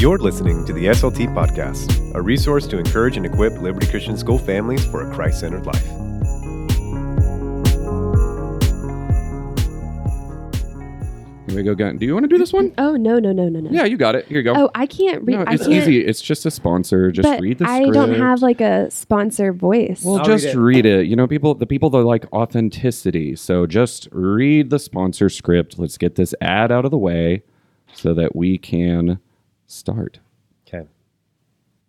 You're 0.00 0.16
listening 0.16 0.64
to 0.64 0.72
the 0.72 0.86
SLT 0.86 1.34
Podcast, 1.34 2.14
a 2.14 2.22
resource 2.22 2.66
to 2.68 2.78
encourage 2.78 3.18
and 3.18 3.26
equip 3.26 3.60
Liberty 3.60 3.86
Christian 3.86 4.16
School 4.16 4.38
families 4.38 4.82
for 4.86 5.06
a 5.06 5.14
Christ 5.14 5.40
centered 5.40 5.66
life. 5.66 5.84
Here 11.46 11.54
we 11.54 11.62
go 11.62 11.72
again. 11.72 11.98
Do 11.98 12.06
you 12.06 12.14
want 12.14 12.24
to 12.24 12.28
do 12.28 12.38
this 12.38 12.50
one? 12.50 12.72
Oh 12.78 12.96
no 12.96 13.18
no 13.18 13.32
no 13.32 13.50
no 13.50 13.60
no. 13.60 13.68
Yeah, 13.70 13.84
you 13.84 13.98
got 13.98 14.14
it. 14.14 14.24
Here 14.24 14.38
you 14.38 14.42
go. 14.42 14.54
Oh, 14.56 14.70
I 14.74 14.86
can't 14.86 15.22
read. 15.26 15.36
no, 15.36 15.44
I 15.46 15.52
it's 15.52 15.64
can't, 15.64 15.74
easy. 15.74 16.00
It's 16.00 16.22
just 16.22 16.46
a 16.46 16.50
sponsor. 16.50 17.12
Just 17.12 17.28
but 17.28 17.38
read 17.42 17.58
the 17.58 17.66
script. 17.66 17.78
I 17.78 17.82
script. 17.82 17.94
don't 17.94 18.14
have 18.14 18.40
like 18.40 18.62
a 18.62 18.90
sponsor 18.90 19.52
voice. 19.52 20.02
Well, 20.02 20.20
I'll 20.20 20.24
just 20.24 20.46
read 20.46 20.54
it. 20.54 20.58
read 20.58 20.86
it. 20.86 21.06
You 21.08 21.16
know, 21.16 21.26
people, 21.26 21.54
the 21.54 21.66
people 21.66 21.90
that 21.90 22.04
like 22.04 22.24
authenticity. 22.32 23.36
So 23.36 23.66
just 23.66 24.08
read 24.12 24.70
the 24.70 24.78
sponsor 24.78 25.28
script. 25.28 25.78
Let's 25.78 25.98
get 25.98 26.14
this 26.14 26.34
ad 26.40 26.72
out 26.72 26.86
of 26.86 26.90
the 26.90 26.96
way 26.96 27.42
so 27.92 28.14
that 28.14 28.34
we 28.34 28.56
can 28.56 29.20
start. 29.70 30.20
Okay. 30.66 30.88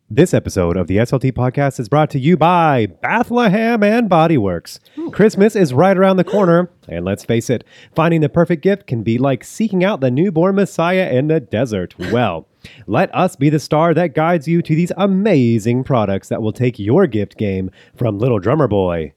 This 0.10 0.34
episode 0.34 0.76
of 0.76 0.88
the 0.88 0.98
SLT 0.98 1.32
Podcast 1.32 1.80
is 1.80 1.88
brought 1.88 2.10
to 2.12 2.20
you 2.20 2.36
by 2.36 2.86
Bethlehem 2.86 3.82
and 3.82 4.10
Bodyworks. 4.10 4.80
Christmas 5.12 5.56
is 5.56 5.74
right 5.74 5.98
around 5.98 6.18
the 6.18 6.24
corner, 6.24 6.70
and 6.88 7.06
let's 7.06 7.24
face 7.24 7.50
it, 7.50 7.64
finding 7.96 8.22
the 8.22 8.30
perfect 8.30 8.62
gift 8.62 8.88
can 8.88 9.04
be 9.04 9.18
like 9.18 9.44
seeking 9.44 9.84
out 9.84 10.02
the 10.02 10.12
newborn 10.12 10.56
Messiah 10.56 11.10
in 11.12 11.28
the 11.28 11.40
desert. 11.40 11.96
Well, 11.98 12.48
let 12.88 13.14
us 13.16 13.36
be 13.36 13.50
the 13.50 13.60
star 13.60 13.94
that 13.94 14.14
guides 14.14 14.48
you 14.48 14.62
to 14.62 14.76
these 14.76 14.92
amazing 14.98 15.84
products 15.84 16.30
that 16.30 16.42
will 16.42 16.54
take 16.54 16.78
your 16.78 17.08
gift 17.08 17.38
game 17.38 17.72
from 17.96 18.20
Little 18.20 18.40
Drummer 18.40 18.68
Boy 18.68 19.14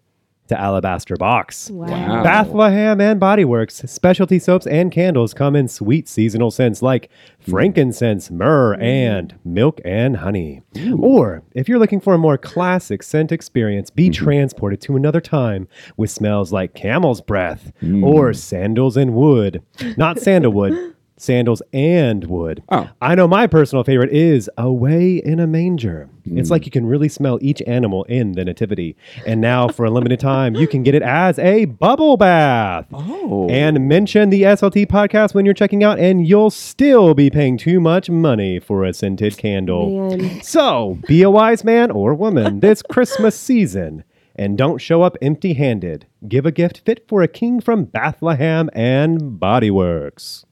to 0.48 0.60
Alabaster 0.60 1.16
Box. 1.16 1.70
Wow. 1.70 2.22
Bethlehem 2.22 3.00
and 3.00 3.20
Bodyworks 3.20 3.88
specialty 3.88 4.38
soaps 4.38 4.66
and 4.66 4.92
candles 4.92 5.34
come 5.34 5.56
in 5.56 5.68
sweet 5.68 6.08
seasonal 6.08 6.50
scents 6.50 6.82
like 6.82 7.08
mm. 7.42 7.50
frankincense, 7.50 8.30
myrrh, 8.30 8.76
mm. 8.76 8.82
and 8.82 9.34
milk 9.44 9.80
and 9.84 10.18
honey. 10.18 10.62
Or 10.98 11.42
if 11.52 11.68
you're 11.68 11.78
looking 11.78 12.00
for 12.00 12.14
a 12.14 12.18
more 12.18 12.38
classic 12.38 13.02
scent 13.02 13.32
experience, 13.32 13.90
be 13.90 14.10
mm-hmm. 14.10 14.24
transported 14.24 14.80
to 14.82 14.96
another 14.96 15.20
time 15.20 15.68
with 15.96 16.10
smells 16.10 16.52
like 16.52 16.74
camel's 16.74 17.20
breath 17.20 17.72
mm. 17.82 18.04
or 18.04 18.32
sandals 18.32 18.96
and 18.96 19.14
wood. 19.14 19.62
Not 19.96 20.18
sandalwood. 20.18 20.92
Sandals 21.16 21.62
and 21.72 22.24
wood. 22.24 22.62
Oh. 22.70 22.90
I 23.00 23.14
know 23.14 23.28
my 23.28 23.46
personal 23.46 23.84
favorite 23.84 24.12
is 24.12 24.50
Away 24.58 25.16
in 25.16 25.38
a 25.38 25.46
Manger. 25.46 26.08
It's 26.26 26.50
like 26.50 26.62
hmm. 26.62 26.66
you 26.66 26.70
can 26.70 26.86
really 26.86 27.08
smell 27.08 27.38
each 27.42 27.62
animal 27.66 28.04
in 28.04 28.32
the 28.32 28.44
Nativity. 28.44 28.96
And 29.26 29.40
now, 29.40 29.68
for 29.68 29.84
a 29.84 29.90
limited 29.90 30.18
time, 30.20 30.54
you 30.54 30.66
can 30.66 30.82
get 30.82 30.94
it 30.94 31.02
as 31.02 31.38
a 31.38 31.66
bubble 31.66 32.16
bath. 32.16 32.86
Oh. 32.92 33.48
And 33.48 33.88
mention 33.88 34.30
the 34.30 34.42
SLT 34.42 34.86
podcast 34.86 35.34
when 35.34 35.44
you're 35.44 35.54
checking 35.54 35.84
out, 35.84 35.98
and 35.98 36.26
you'll 36.26 36.50
still 36.50 37.14
be 37.14 37.30
paying 37.30 37.58
too 37.58 37.78
much 37.78 38.08
money 38.08 38.58
for 38.58 38.84
a 38.84 38.94
scented 38.94 39.36
candle. 39.36 40.16
Man. 40.16 40.42
So, 40.42 40.98
be 41.06 41.22
a 41.22 41.30
wise 41.30 41.62
man 41.62 41.90
or 41.90 42.14
woman 42.14 42.60
this 42.60 42.82
Christmas 42.82 43.38
season. 43.38 44.04
And 44.36 44.58
don't 44.58 44.78
show 44.78 45.02
up 45.02 45.16
empty 45.22 45.52
handed. 45.52 46.06
Give 46.26 46.44
a 46.44 46.50
gift 46.50 46.82
fit 46.84 47.06
for 47.08 47.22
a 47.22 47.28
king 47.28 47.60
from 47.60 47.84
Bethlehem 47.84 48.68
and 48.72 49.40
Bodyworks. 49.40 50.43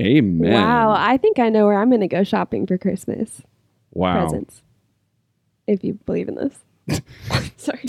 Amen. 0.00 0.52
Wow, 0.54 0.94
I 0.96 1.18
think 1.18 1.38
I 1.38 1.50
know 1.50 1.66
where 1.66 1.78
I'm 1.78 1.90
going 1.90 2.00
to 2.00 2.08
go 2.08 2.24
shopping 2.24 2.66
for 2.66 2.78
Christmas 2.78 3.42
Wow. 3.92 4.22
presents. 4.22 4.62
If 5.66 5.84
you 5.84 5.94
believe 6.06 6.28
in 6.28 6.36
this. 6.36 7.02
Sorry. 7.58 7.82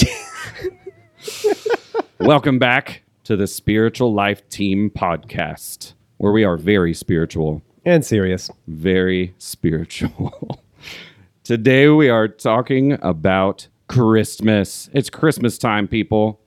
Welcome 2.19 2.59
back 2.59 3.03
to 3.23 3.37
the 3.37 3.47
Spiritual 3.47 4.13
Life 4.13 4.47
Team 4.49 4.89
podcast, 4.93 5.93
where 6.17 6.33
we 6.33 6.43
are 6.43 6.57
very 6.57 6.93
spiritual. 6.93 7.61
And 7.85 8.05
serious. 8.05 8.51
very 8.67 9.33
spiritual. 9.37 10.61
Today 11.45 11.87
we 11.87 12.09
are 12.09 12.27
talking 12.27 12.97
about 13.01 13.67
Christmas. 13.87 14.89
It's 14.93 15.09
Christmas 15.09 15.57
time, 15.57 15.87
people. 15.87 16.41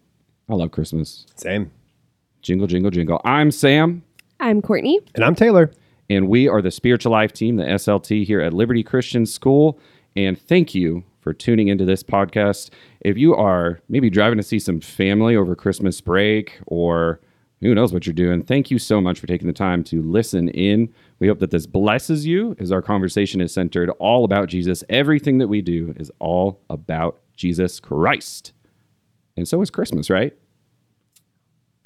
I 0.48 0.54
love 0.56 0.72
Christmas. 0.72 1.26
Same. 1.36 1.70
Jingle, 2.42 2.66
jingle, 2.66 2.90
jingle. 2.90 3.20
I'm 3.24 3.50
Sam, 3.50 4.02
I'm 4.40 4.60
Courtney. 4.62 5.00
And 5.14 5.24
I'm 5.24 5.34
Taylor. 5.34 5.70
and 6.10 6.28
we 6.28 6.48
are 6.48 6.60
the 6.60 6.70
Spiritual 6.70 7.12
Life 7.12 7.32
Team, 7.32 7.56
the 7.56 7.64
SLT 7.64 8.26
here 8.26 8.40
at 8.40 8.52
Liberty 8.52 8.82
Christian 8.82 9.24
School. 9.26 9.78
And 10.16 10.38
thank 10.38 10.74
you 10.74 11.02
for 11.20 11.32
tuning 11.32 11.68
into 11.68 11.84
this 11.84 12.02
podcast. 12.02 12.70
If 13.00 13.16
you 13.16 13.34
are 13.34 13.80
maybe 13.88 14.10
driving 14.10 14.36
to 14.36 14.42
see 14.42 14.58
some 14.58 14.80
family 14.80 15.34
over 15.34 15.56
Christmas 15.56 16.00
break 16.00 16.58
or 16.66 17.20
who 17.62 17.74
knows 17.74 17.94
what 17.94 18.06
you're 18.06 18.12
doing, 18.12 18.42
thank 18.42 18.70
you 18.70 18.78
so 18.78 19.00
much 19.00 19.18
for 19.18 19.26
taking 19.26 19.46
the 19.46 19.54
time 19.54 19.82
to 19.84 20.02
listen 20.02 20.48
in. 20.50 20.92
We 21.20 21.28
hope 21.28 21.38
that 21.38 21.50
this 21.50 21.66
blesses 21.66 22.26
you 22.26 22.54
as 22.58 22.70
our 22.70 22.82
conversation 22.82 23.40
is 23.40 23.54
centered 23.54 23.88
all 23.98 24.24
about 24.24 24.48
Jesus. 24.48 24.84
Everything 24.90 25.38
that 25.38 25.48
we 25.48 25.62
do 25.62 25.94
is 25.96 26.12
all 26.18 26.60
about 26.68 27.20
Jesus 27.34 27.80
Christ. 27.80 28.52
And 29.36 29.48
so 29.48 29.62
is 29.62 29.70
Christmas, 29.70 30.10
right? 30.10 30.34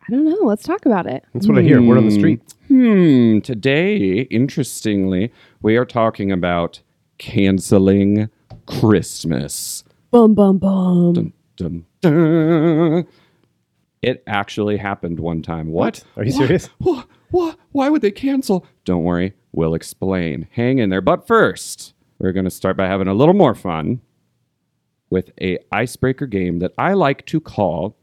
I 0.09 0.13
don't 0.13 0.25
know. 0.25 0.47
Let's 0.47 0.63
talk 0.63 0.87
about 0.87 1.07
it. 1.07 1.23
That's 1.35 1.47
what 1.47 1.59
I 1.59 1.63
hear. 1.63 1.83
We're 1.83 1.99
on 1.99 2.07
the 2.07 2.11
street. 2.11 2.41
Hmm. 2.69 3.41
Today, 3.41 4.23
interestingly, 4.23 5.31
we 5.61 5.77
are 5.77 5.85
talking 5.85 6.33
about 6.33 6.81
canceling 7.19 8.31
Christmas. 8.67 9.85
Bum 10.11 10.35
bum 10.35 10.57
bum. 10.57 11.13
Dun, 11.57 11.85
dun. 12.01 13.07
It 14.01 14.23
actually 14.27 14.79
happened 14.79 15.21
one 15.21 15.43
time. 15.43 15.73
What? 15.73 16.03
Are 16.17 16.25
you 16.25 16.33
serious? 16.33 16.71
What? 16.79 17.07
What? 17.31 17.59
Why 17.73 17.91
would 17.91 18.01
they 18.01 18.11
cancel? 18.11 18.65
Don't 18.87 19.05
worry, 19.05 19.35
we'll 19.53 19.75
explain. 19.75 20.49
Hang 20.53 20.79
in 20.79 20.89
there. 20.89 21.03
But 21.03 21.27
first, 21.27 21.93
we're 22.19 22.33
going 22.33 22.45
to 22.45 22.51
start 22.51 22.79
by 22.79 22.87
having 22.87 23.09
a 23.09 23.15
little 23.15 23.35
more 23.35 23.55
fun 23.55 24.01
with 25.11 25.33
a 25.39 25.59
icebreaker 25.71 26.27
game 26.27 26.61
that 26.61 26.73
I 26.79 26.95
like 26.95 27.27
to 27.27 27.41
call 27.41 27.95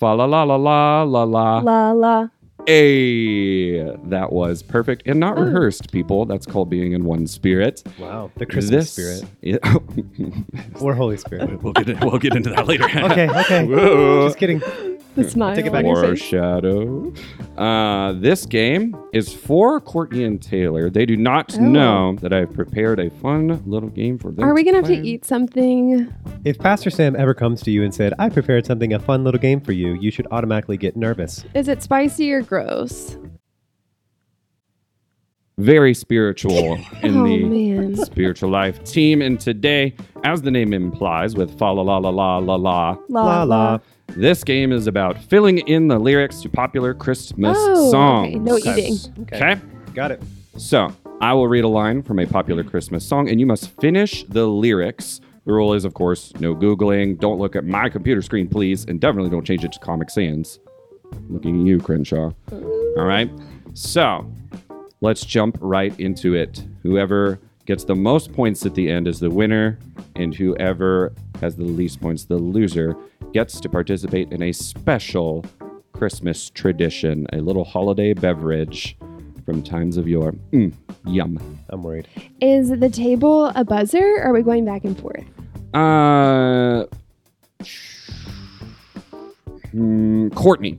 fa 0.00 0.14
la 0.14 0.24
la 0.24 0.42
la 0.42 0.56
la 0.56 1.02
la 1.02 1.22
la 1.24 1.58
La 1.60 1.92
la. 1.92 2.28
a. 2.66 3.96
That 4.08 4.32
was 4.32 4.62
perfect 4.62 5.02
and 5.06 5.20
not 5.20 5.38
rehearsed, 5.38 5.92
people. 5.92 6.24
That's 6.26 6.46
called 6.46 6.68
being 6.70 6.92
in 6.92 7.04
one 7.04 7.26
spirit. 7.26 7.82
Wow. 7.98 8.30
The 8.36 8.46
Christmas 8.46 8.90
spirit. 8.92 9.24
Yeah. 9.42 9.58
Or 10.80 10.94
Holy 10.94 11.16
Spirit. 11.18 11.62
we'll 11.62 11.72
get 11.74 12.02
we'll 12.04 12.18
get 12.18 12.34
into 12.34 12.50
that 12.50 12.66
later. 12.66 12.84
Okay, 12.84 13.28
okay. 13.28 13.64
Whoa. 13.68 14.26
Just 14.26 14.38
kidding. 14.38 14.62
The 15.16 15.28
smile. 15.28 15.56
Take 15.56 15.66
it 15.66 15.72
back. 15.72 15.84
your 15.84 15.96
face. 15.96 16.20
Foreshadow. 16.20 17.12
Uh, 17.58 18.12
this 18.12 18.46
game 18.46 18.96
is 19.12 19.32
for 19.34 19.80
Courtney 19.80 20.22
and 20.24 20.40
Taylor. 20.40 20.88
They 20.88 21.04
do 21.04 21.16
not 21.16 21.56
Oh. 21.58 21.62
know 21.62 22.16
that 22.20 22.32
I've 22.32 22.52
prepared 22.54 23.00
a 23.00 23.10
fun 23.10 23.60
little 23.66 23.88
game 23.88 24.18
for 24.18 24.30
them. 24.30 24.44
Are 24.44 24.54
we 24.54 24.62
going 24.62 24.80
to 24.82 24.88
have 24.88 25.02
to 25.02 25.06
eat 25.08 25.24
something? 25.24 26.12
If 26.44 26.58
Pastor 26.58 26.90
Sam 26.90 27.16
ever 27.16 27.34
comes 27.34 27.60
to 27.62 27.70
you 27.72 27.82
and 27.82 27.92
said, 27.92 28.14
I 28.20 28.28
prepared 28.28 28.66
something, 28.66 28.92
a 28.92 29.00
fun 29.00 29.24
little 29.24 29.40
game 29.40 29.60
for 29.60 29.72
you, 29.72 29.94
you 29.94 30.10
should 30.12 30.28
automatically 30.30 30.76
get 30.76 30.96
nervous. 30.96 31.44
Is 31.54 31.66
it 31.68 31.82
spicy 31.82 32.30
or 32.32 32.42
gross? 32.42 33.16
Very 35.58 35.92
spiritual 35.92 36.74
in 37.02 37.18
oh, 37.18 37.24
the 37.26 37.44
man. 37.44 37.96
spiritual 37.96 38.48
life 38.48 38.82
team. 38.84 39.20
And 39.20 39.38
today, 39.38 39.94
as 40.24 40.40
the 40.40 40.50
name 40.50 40.72
implies, 40.72 41.34
with 41.34 41.58
fa 41.58 41.64
la 41.66 41.82
la 41.82 41.98
la 41.98 42.08
la 42.08 42.38
la 42.38 42.54
la, 42.54 42.96
La 43.10 43.42
la. 43.42 43.78
This 44.16 44.44
game 44.44 44.72
is 44.72 44.86
about 44.86 45.18
filling 45.18 45.58
in 45.58 45.88
the 45.88 45.98
lyrics 45.98 46.40
to 46.42 46.48
popular 46.48 46.94
Christmas 46.94 47.56
Oh, 47.60 47.90
songs. 47.90 48.34
okay. 48.34 48.38
No 48.38 48.56
eating. 48.58 48.96
Okay. 49.22 49.56
Got 49.94 50.12
it. 50.12 50.22
So 50.56 50.92
I 51.20 51.32
will 51.32 51.48
read 51.48 51.64
a 51.64 51.68
line 51.68 52.02
from 52.02 52.18
a 52.18 52.26
popular 52.26 52.62
Christmas 52.64 53.04
song, 53.04 53.28
and 53.28 53.40
you 53.40 53.46
must 53.46 53.70
finish 53.80 54.24
the 54.24 54.46
lyrics. 54.46 55.20
The 55.46 55.52
rule 55.52 55.72
is, 55.74 55.84
of 55.84 55.94
course, 55.94 56.32
no 56.40 56.54
Googling. 56.54 57.18
Don't 57.18 57.38
look 57.38 57.56
at 57.56 57.64
my 57.64 57.88
computer 57.88 58.22
screen, 58.22 58.48
please, 58.48 58.84
and 58.84 59.00
definitely 59.00 59.30
don't 59.30 59.44
change 59.46 59.64
it 59.64 59.72
to 59.72 59.78
Comic 59.80 60.10
Sans. 60.10 60.58
Looking 61.28 61.60
at 61.62 61.66
you, 61.66 61.80
Crenshaw. 61.80 62.32
Mm. 62.50 62.98
All 62.98 63.04
right. 63.04 63.30
So 63.74 64.30
let's 65.00 65.24
jump 65.24 65.56
right 65.60 65.98
into 65.98 66.34
it. 66.34 66.62
Whoever 66.82 67.40
gets 67.66 67.84
the 67.84 67.94
most 67.94 68.32
points 68.32 68.64
at 68.66 68.74
the 68.74 68.90
end 68.90 69.08
is 69.08 69.18
the 69.20 69.30
winner, 69.30 69.78
and 70.16 70.34
whoever 70.34 71.12
has 71.40 71.56
the 71.56 71.64
least 71.64 72.00
points, 72.00 72.24
the 72.24 72.36
loser, 72.36 72.96
gets 73.32 73.60
to 73.60 73.68
participate 73.68 74.32
in 74.32 74.42
a 74.42 74.52
special 74.52 75.44
Christmas 75.92 76.50
tradition, 76.50 77.26
a 77.32 77.38
little 77.38 77.64
holiday 77.64 78.12
beverage 78.14 78.96
from 79.44 79.62
times 79.62 79.96
of 79.96 80.08
yore. 80.08 80.32
Mm, 80.52 80.72
yum. 81.06 81.58
I'm 81.68 81.82
worried. 81.82 82.08
Is 82.40 82.70
the 82.70 82.88
table 82.90 83.46
a 83.54 83.64
buzzer 83.64 84.16
or 84.18 84.24
are 84.26 84.32
we 84.32 84.42
going 84.42 84.64
back 84.64 84.84
and 84.84 84.98
forth? 84.98 85.24
Uh, 85.74 86.84
hmm, 89.70 90.28
Courtney, 90.30 90.78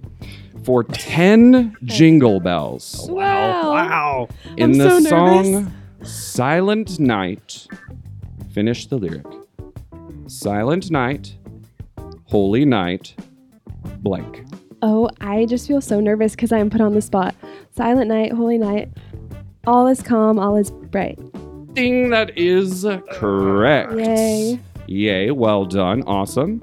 for 0.63 0.83
10 0.83 1.75
jingle 1.86 2.39
bells 2.39 3.07
Wow. 3.09 3.71
Wow. 3.71 4.27
in 4.57 4.71
I'm 4.71 4.77
the 4.77 4.89
so 5.01 5.09
song 5.09 5.51
nervous. 5.51 5.71
Silent 6.13 7.00
Night, 7.00 7.68
finish 8.54 8.88
the 8.88 8.97
lyric. 8.97 9.25
Silent 10.27 10.89
Night, 10.92 11.36
Holy 12.31 12.63
Night, 12.66 13.13
blank. 14.00 14.45
Oh, 14.81 15.10
I 15.19 15.45
just 15.45 15.68
feel 15.68 15.81
so 15.81 16.00
nervous 16.00 16.31
because 16.31 16.51
I 16.51 16.60
am 16.60 16.69
put 16.69 16.81
on 16.81 16.94
the 16.94 17.01
spot. 17.01 17.36
Silent 17.75 18.07
night, 18.07 18.31
holy 18.31 18.57
night, 18.57 18.89
all 19.68 19.88
is 19.88 20.01
calm, 20.01 20.39
all 20.39 20.56
is 20.56 20.72
bright. 20.72 21.19
Ding, 21.74 22.10
that 22.10 22.38
is 22.38 22.86
correct. 23.12 23.92
Yay. 23.94 24.60
Yay, 24.88 25.31
well 25.31 25.66
done. 25.66 26.04
Awesome. 26.04 26.62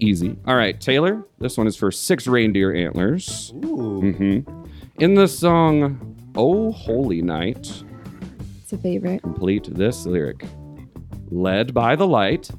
Easy. 0.00 0.36
All 0.46 0.56
right, 0.56 0.80
Taylor, 0.80 1.24
this 1.38 1.56
one 1.56 1.66
is 1.66 1.76
for 1.76 1.90
six 1.92 2.26
reindeer 2.26 2.74
antlers. 2.74 3.52
Ooh. 3.64 4.00
Mm-hmm. 4.02 4.64
In 5.00 5.14
the 5.14 5.28
song 5.28 6.16
Oh 6.36 6.72
Holy 6.72 7.22
Night, 7.22 7.84
It's 8.62 8.72
a 8.72 8.78
favorite. 8.78 9.22
complete 9.22 9.68
this 9.72 10.06
lyric. 10.06 10.44
Led 11.30 11.72
by 11.74 11.94
the 11.94 12.06
light. 12.06 12.50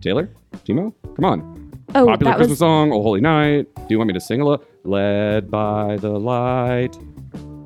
Taylor? 0.00 0.30
Timo? 0.64 0.92
Come 1.16 1.24
on. 1.24 1.72
Oh, 1.94 2.06
Popular 2.06 2.32
that 2.32 2.36
Christmas 2.36 2.50
was 2.50 2.58
song, 2.58 2.92
Oh 2.92 3.02
Holy 3.02 3.20
Night. 3.20 3.66
Do 3.74 3.86
you 3.90 3.98
want 3.98 4.08
me 4.08 4.14
to 4.14 4.20
sing 4.20 4.40
a 4.40 4.44
little? 4.44 4.64
Led 4.84 5.50
by 5.50 5.96
the 5.96 6.10
light. 6.10 6.96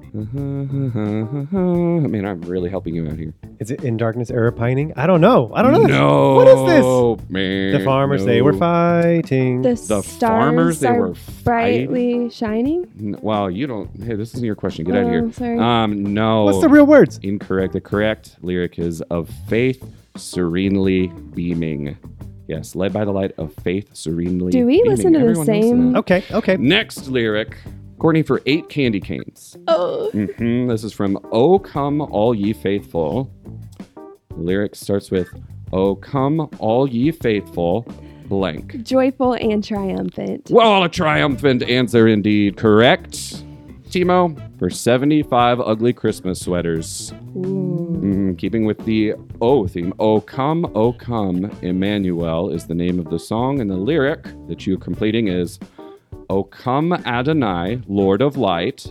Man, 0.14 2.24
I'm 2.26 2.40
really 2.42 2.70
helping 2.70 2.94
you 2.94 3.06
out 3.08 3.16
here. 3.18 3.34
Is 3.60 3.70
it 3.70 3.84
in 3.84 3.96
darkness, 3.96 4.30
era 4.30 4.52
pining? 4.52 4.92
I 4.96 5.06
don't 5.06 5.20
know. 5.20 5.50
I 5.54 5.62
don't 5.62 5.72
know. 5.72 5.84
No. 5.86 6.34
What 6.34 6.48
is 6.48 7.18
this? 7.20 7.30
Man. 7.30 7.72
The 7.78 7.84
farmers, 7.84 8.24
they 8.24 8.42
were 8.42 8.52
no. 8.52 8.58
fighting. 8.58 9.62
the, 9.62 9.70
The 9.70 9.76
stars 9.76 10.16
farmers, 10.18 10.80
they 10.80 10.88
are 10.88 11.08
were 11.08 11.14
brightly 11.44 12.30
shining. 12.30 12.90
N- 12.98 13.18
Well, 13.20 13.50
you 13.50 13.66
don't. 13.66 13.90
Hey, 14.02 14.14
this 14.14 14.30
isn't 14.34 14.44
your 14.44 14.54
question. 14.56 14.84
Get 14.86 14.96
out 14.96 15.02
of 15.02 15.08
Oh, 15.08 15.10
here. 15.10 15.32
sorry. 15.32 15.58
Um, 15.58 16.14
no. 16.14 16.44
What's 16.44 16.60
the 16.62 16.68
real 16.68 16.86
words? 16.86 17.18
Incorrect. 17.22 17.72
The 17.74 17.80
correct 17.80 18.36
lyric 18.42 18.78
is 18.78 19.00
of 19.02 19.28
faith 19.48 19.84
serenely 20.16 21.08
beaming. 21.34 21.96
Yes, 22.48 22.74
led 22.74 22.92
by 22.92 23.04
the 23.04 23.12
light 23.12 23.32
of 23.38 23.52
faith 23.62 23.94
serenely. 23.94 24.50
Do 24.50 24.64
we 24.66 24.78
beaming. 24.78 24.90
listen 24.90 25.12
to 25.12 25.18
the 25.18 25.24
Everyone 25.26 25.46
knows 25.46 25.64
same- 25.64 25.92
that. 25.92 25.98
Okay, 26.00 26.24
okay. 26.32 26.56
Next 26.56 27.08
lyric, 27.08 27.56
Courtney 27.98 28.22
for 28.22 28.40
eight 28.46 28.68
candy 28.68 29.00
canes. 29.00 29.56
Oh, 29.68 30.10
hmm 30.10 30.66
This 30.66 30.82
is 30.82 30.92
from 30.92 31.18
"Oh 31.30 31.58
Come 31.58 32.00
All 32.00 32.34
Ye 32.34 32.52
Faithful." 32.54 33.30
The 34.30 34.36
lyric 34.36 34.74
starts 34.74 35.10
with 35.10 35.28
"Oh 35.72 35.94
Come 35.96 36.48
All 36.58 36.88
Ye 36.88 37.10
Faithful." 37.12 37.86
Blank. 38.28 38.82
joyful 38.82 39.32
and 39.32 39.64
triumphant. 39.64 40.50
Well, 40.50 40.84
a 40.84 40.88
triumphant 40.90 41.62
answer 41.62 42.06
indeed. 42.08 42.58
Correct. 42.58 43.12
Timo 43.88 44.36
for 44.58 44.68
75 44.68 45.60
ugly 45.62 45.94
Christmas 45.94 46.38
sweaters. 46.38 47.10
Ooh. 47.36 47.87
Mm, 48.08 48.38
keeping 48.38 48.64
with 48.64 48.82
the 48.86 49.12
O 49.42 49.66
theme. 49.66 49.92
O 49.98 50.22
come, 50.22 50.72
O 50.74 50.94
come, 50.94 51.50
Emmanuel 51.60 52.48
is 52.48 52.66
the 52.66 52.74
name 52.74 52.98
of 52.98 53.10
the 53.10 53.18
song, 53.18 53.60
and 53.60 53.70
the 53.70 53.76
lyric 53.76 54.22
that 54.48 54.66
you're 54.66 54.78
completing 54.78 55.28
is 55.28 55.58
O 56.30 56.42
come 56.42 56.94
Adonai, 56.94 57.82
Lord 57.86 58.22
of 58.22 58.38
Light. 58.38 58.90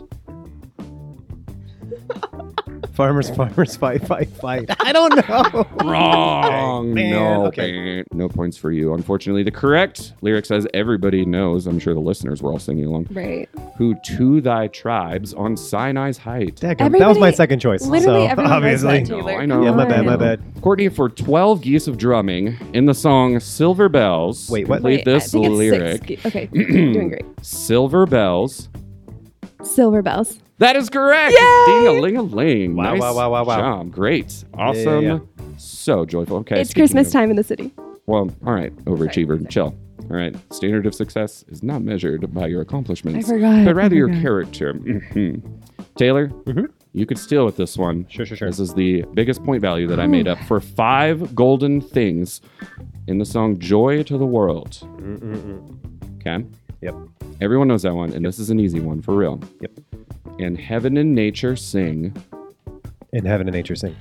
Farmers, 2.98 3.30
farmers, 3.30 3.78
fight, 3.78 4.08
fight, 4.08 4.28
fight. 4.28 4.66
I 4.80 4.92
don't 4.92 5.16
know. 5.30 5.68
Wrong. 5.88 6.96
Man, 6.96 7.12
no, 7.12 7.46
okay. 7.46 8.04
no 8.12 8.28
points 8.28 8.58
for 8.58 8.72
you. 8.72 8.96
Unfortunately, 8.96 9.44
the 9.44 9.52
correct 9.52 10.14
lyric 10.22 10.48
says 10.48 10.66
everybody 10.74 11.24
knows. 11.24 11.68
I'm 11.68 11.78
sure 11.78 11.94
the 11.94 12.00
listeners 12.00 12.42
were 12.42 12.52
all 12.52 12.58
singing 12.58 12.86
along. 12.88 13.06
Right. 13.12 13.48
Who 13.78 13.94
to 14.04 14.42
thy 14.42 14.66
tribes 14.70 15.36
on 15.36 15.56
Sinai's 15.56 16.18
height. 16.18 16.56
Dadgum, 16.56 16.78
that 16.98 17.08
was 17.08 17.20
my 17.20 17.28
Everybody- 17.28 17.36
second 17.36 17.60
choice. 17.60 17.86
Literally 17.86 18.26
so, 18.26 18.32
everyone 18.32 18.52
obviously. 18.52 18.88
knows 19.02 19.08
that, 19.10 19.14
Taylor. 19.16 19.32
I 19.42 19.46
know. 19.46 19.64
Yeah, 19.64 19.72
my 19.74 19.86
bad, 19.86 20.04
my 20.04 20.16
bad. 20.16 20.42
Courtney 20.62 20.90
for 20.90 21.08
12 21.08 21.62
geese 21.62 21.88
of 21.88 22.00
drumming 22.00 22.58
in 22.74 22.86
the 22.86 22.96
song 22.96 23.40
Silver 23.40 23.90
Bells. 23.90 24.50
Wait, 24.50 24.68
what? 24.68 24.78
Complete 24.78 24.96
Wait, 24.98 25.06
this 25.06 25.36
I 25.36 25.38
think 25.38 25.46
it's 25.46 25.56
lyric. 25.56 26.08
Six. 26.08 26.26
Okay, 26.26 26.46
doing 26.52 27.10
great. 27.10 27.26
Silver 27.44 28.08
Bells. 28.08 28.70
Silver 29.62 30.02
bells. 30.02 30.40
That 30.60 30.76
is 30.76 30.90
correct. 30.90 31.32
Yay! 31.34 31.66
Ding 31.68 31.88
a 31.88 31.92
ling 32.02 32.18
a 32.18 32.22
ling. 32.24 32.76
Wow, 32.76 32.84
nice 32.94 33.00
wow, 33.02 33.16
wow, 33.16 33.32
wow, 33.32 33.44
wow. 33.46 33.58
Job. 33.60 33.92
Great. 33.92 34.44
Awesome. 34.56 35.04
yeah, 35.04 35.20
So 35.58 36.06
joyful. 36.06 36.38
Okay. 36.38 36.62
it's 36.62 36.72
speaking 36.72 36.82
Christmas 36.82 37.08
of- 37.08 37.14
time 37.14 37.30
in 37.30 37.36
the 37.36 37.44
city. 37.44 37.72
Well, 38.08 38.30
all 38.46 38.54
right. 38.54 38.76
Overachiever. 38.86 39.38
sorry. 39.38 39.46
Chill. 39.50 39.76
All 40.10 40.16
right. 40.16 40.36
Standard 40.54 40.86
of 40.86 40.96
success 40.96 41.44
is 41.50 41.62
not 41.62 41.82
measured 41.82 42.34
by 42.34 42.48
your 42.48 42.62
accomplishments, 42.62 43.28
I 43.28 43.34
forgot, 43.34 43.66
but 43.66 43.70
I 43.70 43.74
rather 43.74 43.96
your 43.96 44.08
forgot. 44.08 44.22
character. 44.24 44.74
Mhm. 44.74 45.42
Taylor, 45.98 46.30
Mhm. 46.46 46.68
you 46.94 47.06
could 47.06 47.18
steal 47.20 47.44
with 47.46 47.58
this 47.58 47.78
one. 47.78 48.06
Sure, 48.10 48.26
sure, 48.26 48.38
sure. 48.38 48.48
This 48.50 48.60
is 48.60 48.74
the 48.74 49.04
biggest 49.14 49.44
point 49.44 49.62
value 49.62 49.88
that 49.88 50.00
I 50.00 50.08
made 50.08 50.28
up 50.28 50.38
for 50.48 50.60
five 50.60 51.36
golden 51.36 51.82
things 51.82 52.40
in 53.08 53.18
the 53.18 53.26
song 53.26 53.60
Joy 53.60 54.04
to 54.04 54.18
the 54.18 54.26
World. 54.26 54.80
Mm-mm-mm. 54.98 56.18
Okay. 56.22 56.46
Yep. 56.82 56.96
Everyone 57.42 57.68
knows 57.68 57.82
that 57.84 57.94
one, 57.94 58.12
and 58.14 58.24
this 58.26 58.40
is 58.40 58.50
an 58.50 58.60
easy 58.60 58.80
one 58.80 59.02
for 59.02 59.14
real. 59.16 59.40
Yep. 59.62 59.72
And 60.40 60.58
heaven 60.60 60.98
and 60.98 61.16
nature 61.16 61.56
sing. 61.56 62.16
In 63.14 63.26
heaven 63.26 63.48
and 63.48 63.56
nature 63.56 63.76
sing. 63.76 63.96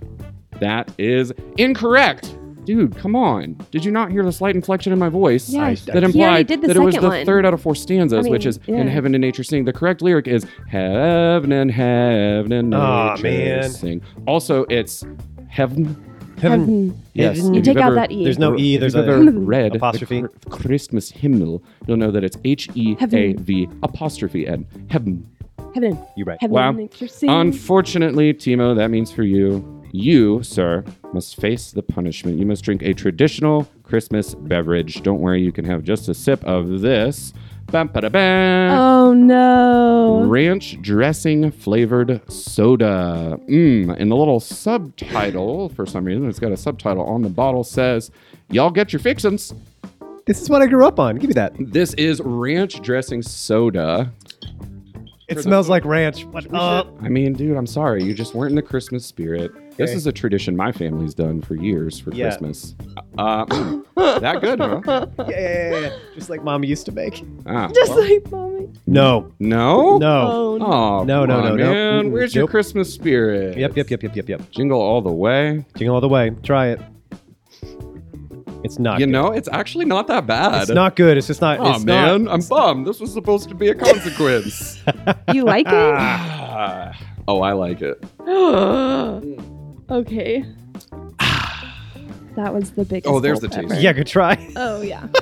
That 0.60 0.90
is 0.98 1.32
incorrect. 1.56 2.36
Dude, 2.64 2.96
come 2.96 3.14
on. 3.14 3.56
Did 3.70 3.84
you 3.84 3.92
not 3.92 4.10
hear 4.10 4.24
the 4.24 4.32
slight 4.32 4.56
inflection 4.56 4.92
in 4.92 4.98
my 4.98 5.08
voice? 5.08 5.48
Yeah, 5.48 5.72
That 5.86 6.02
he 6.02 6.04
implied 6.06 6.48
did 6.48 6.62
that 6.62 6.76
it 6.76 6.80
was 6.80 6.96
the 6.96 7.02
one. 7.08 7.24
third 7.24 7.46
out 7.46 7.54
of 7.54 7.60
four 7.62 7.76
stanzas, 7.76 8.26
I 8.26 8.28
which 8.28 8.42
mean, 8.42 8.48
is 8.48 8.58
in 8.66 8.88
heaven 8.88 9.14
and 9.14 9.22
nature 9.22 9.44
sing. 9.44 9.64
The 9.64 9.72
correct 9.72 10.02
lyric 10.02 10.26
is 10.26 10.44
heaven 10.68 11.52
and 11.52 11.70
heaven 11.70 12.50
and 12.52 12.74
Aw, 12.74 13.14
nature 13.14 13.22
man. 13.22 13.70
sing. 13.70 14.02
Also, 14.26 14.64
it's 14.68 15.04
heaven. 15.48 15.96
Heaven. 16.42 17.00
Yes. 17.14 17.36
Heaven. 17.38 17.54
You 17.54 17.62
take 17.62 17.76
you've 17.76 17.82
out 17.82 17.86
ever- 17.92 17.94
that 17.94 18.10
E. 18.12 18.24
There's 18.24 18.38
no 18.38 18.58
E, 18.58 18.76
there's 18.76 18.94
you've 18.94 19.06
a 19.08 19.12
ever 19.12 19.30
read 19.30 19.72
the 19.72 19.76
apostrophe. 19.76 20.24
Christmas 20.50 21.10
hymnal, 21.10 21.62
you'll 21.86 21.96
know 21.98 22.10
that 22.10 22.24
it's 22.24 22.36
H 22.44 22.68
E 22.74 22.96
A 23.00 23.32
V 23.34 23.68
apostrophe 23.84 24.46
N. 24.48 24.66
Heaven. 24.90 25.24
Heaven. 25.76 26.02
You're 26.16 26.24
right. 26.24 26.38
Heaven. 26.40 26.54
Wow. 26.54 26.88
Unfortunately, 27.42 28.32
Timo, 28.32 28.74
that 28.74 28.90
means 28.90 29.12
for 29.12 29.24
you, 29.24 29.84
you, 29.92 30.42
sir, 30.42 30.82
must 31.12 31.38
face 31.38 31.70
the 31.70 31.82
punishment. 31.82 32.38
You 32.38 32.46
must 32.46 32.64
drink 32.64 32.80
a 32.80 32.94
traditional 32.94 33.68
Christmas 33.82 34.34
beverage. 34.34 35.02
Don't 35.02 35.20
worry, 35.20 35.42
you 35.42 35.52
can 35.52 35.66
have 35.66 35.82
just 35.82 36.08
a 36.08 36.14
sip 36.14 36.42
of 36.44 36.80
this. 36.80 37.34
Bam, 37.70 37.88
ba, 37.88 38.00
da, 38.00 38.08
bam. 38.08 38.70
Oh 38.78 39.12
no. 39.12 40.22
Ranch 40.24 40.80
dressing 40.80 41.50
flavored 41.50 42.22
soda. 42.32 43.38
Mmm. 43.46 43.94
And 43.98 44.10
the 44.10 44.16
little 44.16 44.40
subtitle, 44.40 45.68
for 45.68 45.84
some 45.84 46.06
reason, 46.06 46.26
it's 46.26 46.38
got 46.38 46.52
a 46.52 46.56
subtitle 46.56 47.04
on 47.04 47.20
the 47.20 47.28
bottle, 47.28 47.64
says, 47.64 48.10
Y'all 48.48 48.70
get 48.70 48.94
your 48.94 49.00
fixins. 49.00 49.52
This 50.24 50.40
is 50.40 50.48
what 50.48 50.62
I 50.62 50.68
grew 50.68 50.86
up 50.86 50.98
on. 50.98 51.16
Give 51.16 51.28
me 51.28 51.34
that. 51.34 51.52
This 51.58 51.92
is 51.94 52.22
ranch 52.22 52.80
dressing 52.80 53.20
soda. 53.20 54.10
It 55.28 55.40
smells 55.40 55.68
like 55.68 55.84
ranch. 55.84 56.24
What 56.26 56.52
up? 56.54 56.96
I 57.02 57.08
mean, 57.08 57.32
dude, 57.32 57.56
I'm 57.56 57.66
sorry. 57.66 58.04
You 58.04 58.14
just 58.14 58.34
weren't 58.34 58.50
in 58.50 58.56
the 58.56 58.62
Christmas 58.62 59.04
spirit. 59.04 59.50
This 59.76 59.90
Okay. 59.90 59.96
is 59.96 60.06
a 60.06 60.12
tradition 60.12 60.56
my 60.56 60.70
family's 60.70 61.14
done 61.14 61.42
for 61.42 61.56
years 61.56 61.98
for 61.98 62.14
Yeah. 62.14 62.26
Christmas. 62.28 62.76
Uh, 63.18 63.44
mm, 63.46 63.84
that 64.20 64.40
good, 64.40 64.60
huh? 64.60 64.80
Yeah, 65.18 65.24
yeah, 65.28 65.70
yeah, 65.70 65.78
yeah. 65.80 65.90
Just 66.14 66.30
like 66.30 66.44
mom 66.44 66.62
used 66.64 66.86
to 66.86 66.92
make. 66.92 67.24
Ah, 67.44 67.68
Just 67.74 67.90
well, 67.90 68.08
like 68.08 68.30
mommy. 68.30 68.68
No. 68.86 69.32
no? 69.40 69.98
No. 69.98 70.30
Oh, 70.30 70.56
no. 70.58 70.66
Oh, 70.66 71.04
No, 71.04 71.24
no, 71.26 71.40
no, 71.42 71.56
no. 71.56 71.72
man. 71.72 72.12
Where's 72.12 72.34
your 72.34 72.42
Nope. 72.44 72.50
Christmas 72.50 72.94
spirit? 72.94 73.58
Yep, 73.58 73.76
yep, 73.76 73.90
yep, 73.90 74.02
yep, 74.04 74.16
yep, 74.16 74.28
yep. 74.28 74.50
Jingle 74.52 74.80
all 74.80 75.02
the 75.02 75.12
way. 75.12 75.64
Jingle 75.76 75.96
all 75.96 76.00
the 76.00 76.08
way. 76.08 76.30
Try 76.44 76.68
it. 76.68 76.80
It's 78.64 78.78
not. 78.78 78.98
you 79.00 79.06
good. 79.06 79.12
know, 79.12 79.32
it's 79.32 79.48
actually 79.52 79.84
not 79.84 80.06
that 80.08 80.26
bad. 80.26 80.62
It's 80.62 80.70
not 80.70 80.96
good. 80.96 81.16
It's 81.16 81.26
just 81.26 81.40
not. 81.40 81.60
Oh 81.60 81.74
it's 81.74 81.84
man, 81.84 82.24
Not, 82.24 82.34
I'm 82.34 82.40
bummed. 82.40 82.86
This 82.86 83.00
was 83.00 83.12
supposed 83.12 83.48
to 83.48 83.54
be 83.54 83.68
a 83.68 83.74
consequence. 83.74 84.82
You 85.32 85.44
like 85.44 85.66
it? 85.68 86.94
Oh, 87.28 87.40
I 87.42 87.52
like 87.54 87.82
it. 87.82 88.04
okay. 89.90 90.44
That 92.36 92.52
was 92.54 92.70
the 92.72 92.84
biggest. 92.84 93.12
Oh, 93.12 93.18
there's 93.18 93.40
gulp 93.40 93.52
the 93.52 93.60
taste. 93.62 93.72
ever. 93.72 93.80
yeah, 93.80 93.92
good 93.92 94.06
try. 94.06 94.52
Oh 94.56 94.80
yeah. 94.82 95.06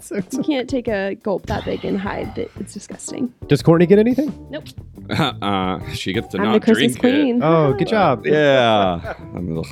So- 0.00 0.16
You 0.32 0.42
can't 0.42 0.68
take 0.68 0.86
a 0.86 1.14
gulp 1.14 1.46
that 1.46 1.64
big 1.64 1.82
and 1.82 1.98
hide 1.98 2.34
that 2.34 2.50
it's 2.60 2.74
disgusting. 2.74 3.32
Does 3.46 3.62
Courtney 3.62 3.86
get 3.86 3.98
anything? 3.98 4.34
Nope. 4.50 4.64
uh, 5.10 5.80
she 5.92 6.12
gets 6.12 6.28
to 6.28 6.36
I'm 6.38 6.44
not 6.44 6.52
the 6.52 6.60
Christmas 6.60 6.96
drink 6.96 7.38
it. 7.38 7.42
Oh, 7.42 7.72
good 7.72 7.88
job. 7.88 8.26
Yeah. 8.26 9.14
I'm, 9.34 9.56
ugh, 9.56 9.66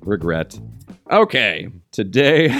regret. 0.00 0.58
Okay. 1.14 1.68
Today, 1.92 2.52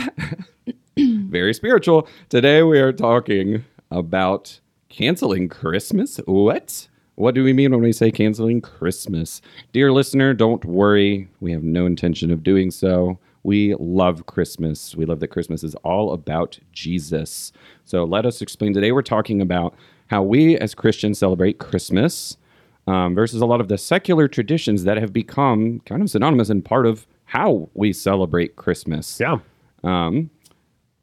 very 0.96 1.52
spiritual. 1.52 2.06
Today 2.28 2.62
we 2.62 2.78
are 2.78 2.92
talking 2.92 3.64
about 3.90 4.60
canceling 4.88 5.48
Christmas. 5.48 6.18
What? 6.26 6.86
What 7.16 7.34
do 7.34 7.42
we 7.42 7.52
mean 7.52 7.72
when 7.72 7.82
we 7.82 7.92
say 7.92 8.12
canceling 8.12 8.60
Christmas? 8.60 9.42
Dear 9.72 9.90
listener, 9.90 10.34
don't 10.34 10.64
worry. 10.64 11.28
We 11.40 11.50
have 11.50 11.64
no 11.64 11.84
intention 11.84 12.30
of 12.30 12.44
doing 12.44 12.70
so. 12.70 13.18
We 13.42 13.74
love 13.80 14.26
Christmas. 14.26 14.94
We 14.94 15.04
love 15.04 15.18
that 15.18 15.32
Christmas 15.32 15.64
is 15.64 15.74
all 15.82 16.12
about 16.12 16.60
Jesus. 16.70 17.50
So 17.84 18.04
let 18.04 18.24
us 18.24 18.40
explain. 18.40 18.72
Today 18.72 18.92
we're 18.92 19.02
talking 19.02 19.40
about 19.40 19.74
how 20.06 20.22
we 20.22 20.56
as 20.58 20.76
Christians 20.76 21.18
celebrate 21.18 21.58
Christmas 21.58 22.36
um, 22.86 23.16
versus 23.16 23.40
a 23.40 23.46
lot 23.46 23.60
of 23.60 23.66
the 23.66 23.78
secular 23.78 24.28
traditions 24.28 24.84
that 24.84 24.96
have 24.96 25.12
become 25.12 25.80
kind 25.86 26.02
of 26.02 26.08
synonymous 26.08 26.50
and 26.50 26.64
part 26.64 26.86
of 26.86 27.04
how 27.34 27.68
we 27.74 27.92
celebrate 27.92 28.54
Christmas. 28.54 29.18
Yeah. 29.20 29.38
Um, 29.82 30.30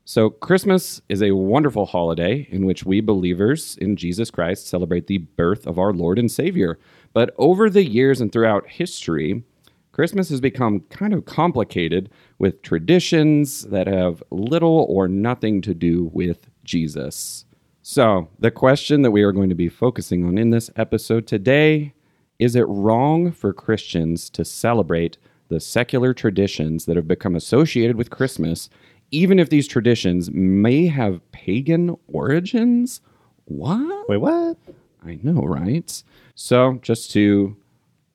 so, 0.05 0.29
Christmas 0.29 1.01
is 1.09 1.21
a 1.21 1.31
wonderful 1.31 1.85
holiday 1.85 2.47
in 2.49 2.65
which 2.65 2.85
we 2.85 3.01
believers 3.01 3.77
in 3.79 3.95
Jesus 3.95 4.31
Christ 4.31 4.67
celebrate 4.67 5.07
the 5.07 5.19
birth 5.19 5.67
of 5.67 5.77
our 5.77 5.93
Lord 5.93 6.17
and 6.17 6.31
Savior. 6.31 6.79
But 7.13 7.35
over 7.37 7.69
the 7.69 7.85
years 7.85 8.19
and 8.19 8.31
throughout 8.31 8.67
history, 8.67 9.43
Christmas 9.91 10.29
has 10.29 10.41
become 10.41 10.81
kind 10.89 11.13
of 11.13 11.25
complicated 11.25 12.09
with 12.39 12.61
traditions 12.61 13.63
that 13.63 13.87
have 13.87 14.23
little 14.31 14.85
or 14.89 15.07
nothing 15.07 15.61
to 15.61 15.73
do 15.73 16.09
with 16.13 16.49
Jesus. 16.63 17.45
So, 17.81 18.29
the 18.39 18.51
question 18.51 19.01
that 19.01 19.11
we 19.11 19.21
are 19.23 19.33
going 19.33 19.49
to 19.49 19.55
be 19.55 19.69
focusing 19.69 20.25
on 20.25 20.37
in 20.37 20.49
this 20.49 20.69
episode 20.77 21.27
today 21.27 21.93
is 22.39 22.55
it 22.55 22.67
wrong 22.67 23.31
for 23.31 23.53
Christians 23.53 24.29
to 24.31 24.43
celebrate 24.45 25.17
the 25.51 25.59
secular 25.59 26.13
traditions 26.13 26.85
that 26.85 26.95
have 26.95 27.09
become 27.09 27.35
associated 27.35 27.97
with 27.97 28.09
Christmas, 28.09 28.69
even 29.11 29.37
if 29.37 29.49
these 29.49 29.67
traditions 29.67 30.31
may 30.31 30.87
have 30.87 31.19
pagan 31.33 31.97
origins? 32.07 33.01
What? 33.45 34.07
Wait, 34.07 34.21
what? 34.21 34.57
I 35.05 35.19
know, 35.21 35.41
right? 35.41 36.03
So, 36.35 36.79
just 36.81 37.11
to 37.11 37.57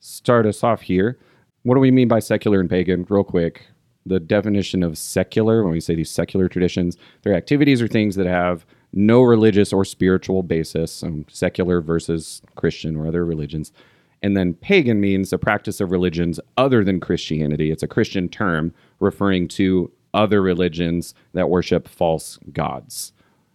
start 0.00 0.46
us 0.46 0.64
off 0.64 0.80
here, 0.80 1.18
what 1.62 1.74
do 1.74 1.80
we 1.80 1.90
mean 1.90 2.08
by 2.08 2.20
secular 2.20 2.58
and 2.58 2.70
pagan? 2.70 3.04
Real 3.06 3.22
quick, 3.22 3.66
the 4.06 4.18
definition 4.18 4.82
of 4.82 4.96
secular, 4.96 5.62
when 5.62 5.72
we 5.72 5.80
say 5.80 5.94
these 5.94 6.10
secular 6.10 6.48
traditions, 6.48 6.96
they're 7.20 7.34
activities 7.34 7.82
or 7.82 7.88
things 7.88 8.16
that 8.16 8.26
have 8.26 8.64
no 8.94 9.20
religious 9.20 9.74
or 9.74 9.84
spiritual 9.84 10.42
basis, 10.42 11.02
um, 11.02 11.26
secular 11.28 11.82
versus 11.82 12.40
Christian 12.54 12.96
or 12.96 13.06
other 13.06 13.26
religions. 13.26 13.72
And 14.26 14.36
then 14.36 14.54
pagan 14.54 15.00
means 15.00 15.30
the 15.30 15.38
practice 15.38 15.80
of 15.80 15.92
religions 15.92 16.40
other 16.56 16.82
than 16.82 16.98
Christianity. 16.98 17.70
It's 17.70 17.84
a 17.84 17.86
Christian 17.86 18.28
term 18.28 18.74
referring 18.98 19.46
to 19.50 19.92
other 20.12 20.42
religions 20.42 21.14
that 21.32 21.48
worship 21.48 21.86
false 21.86 22.36
gods. 22.52 23.12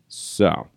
So, 0.08 0.70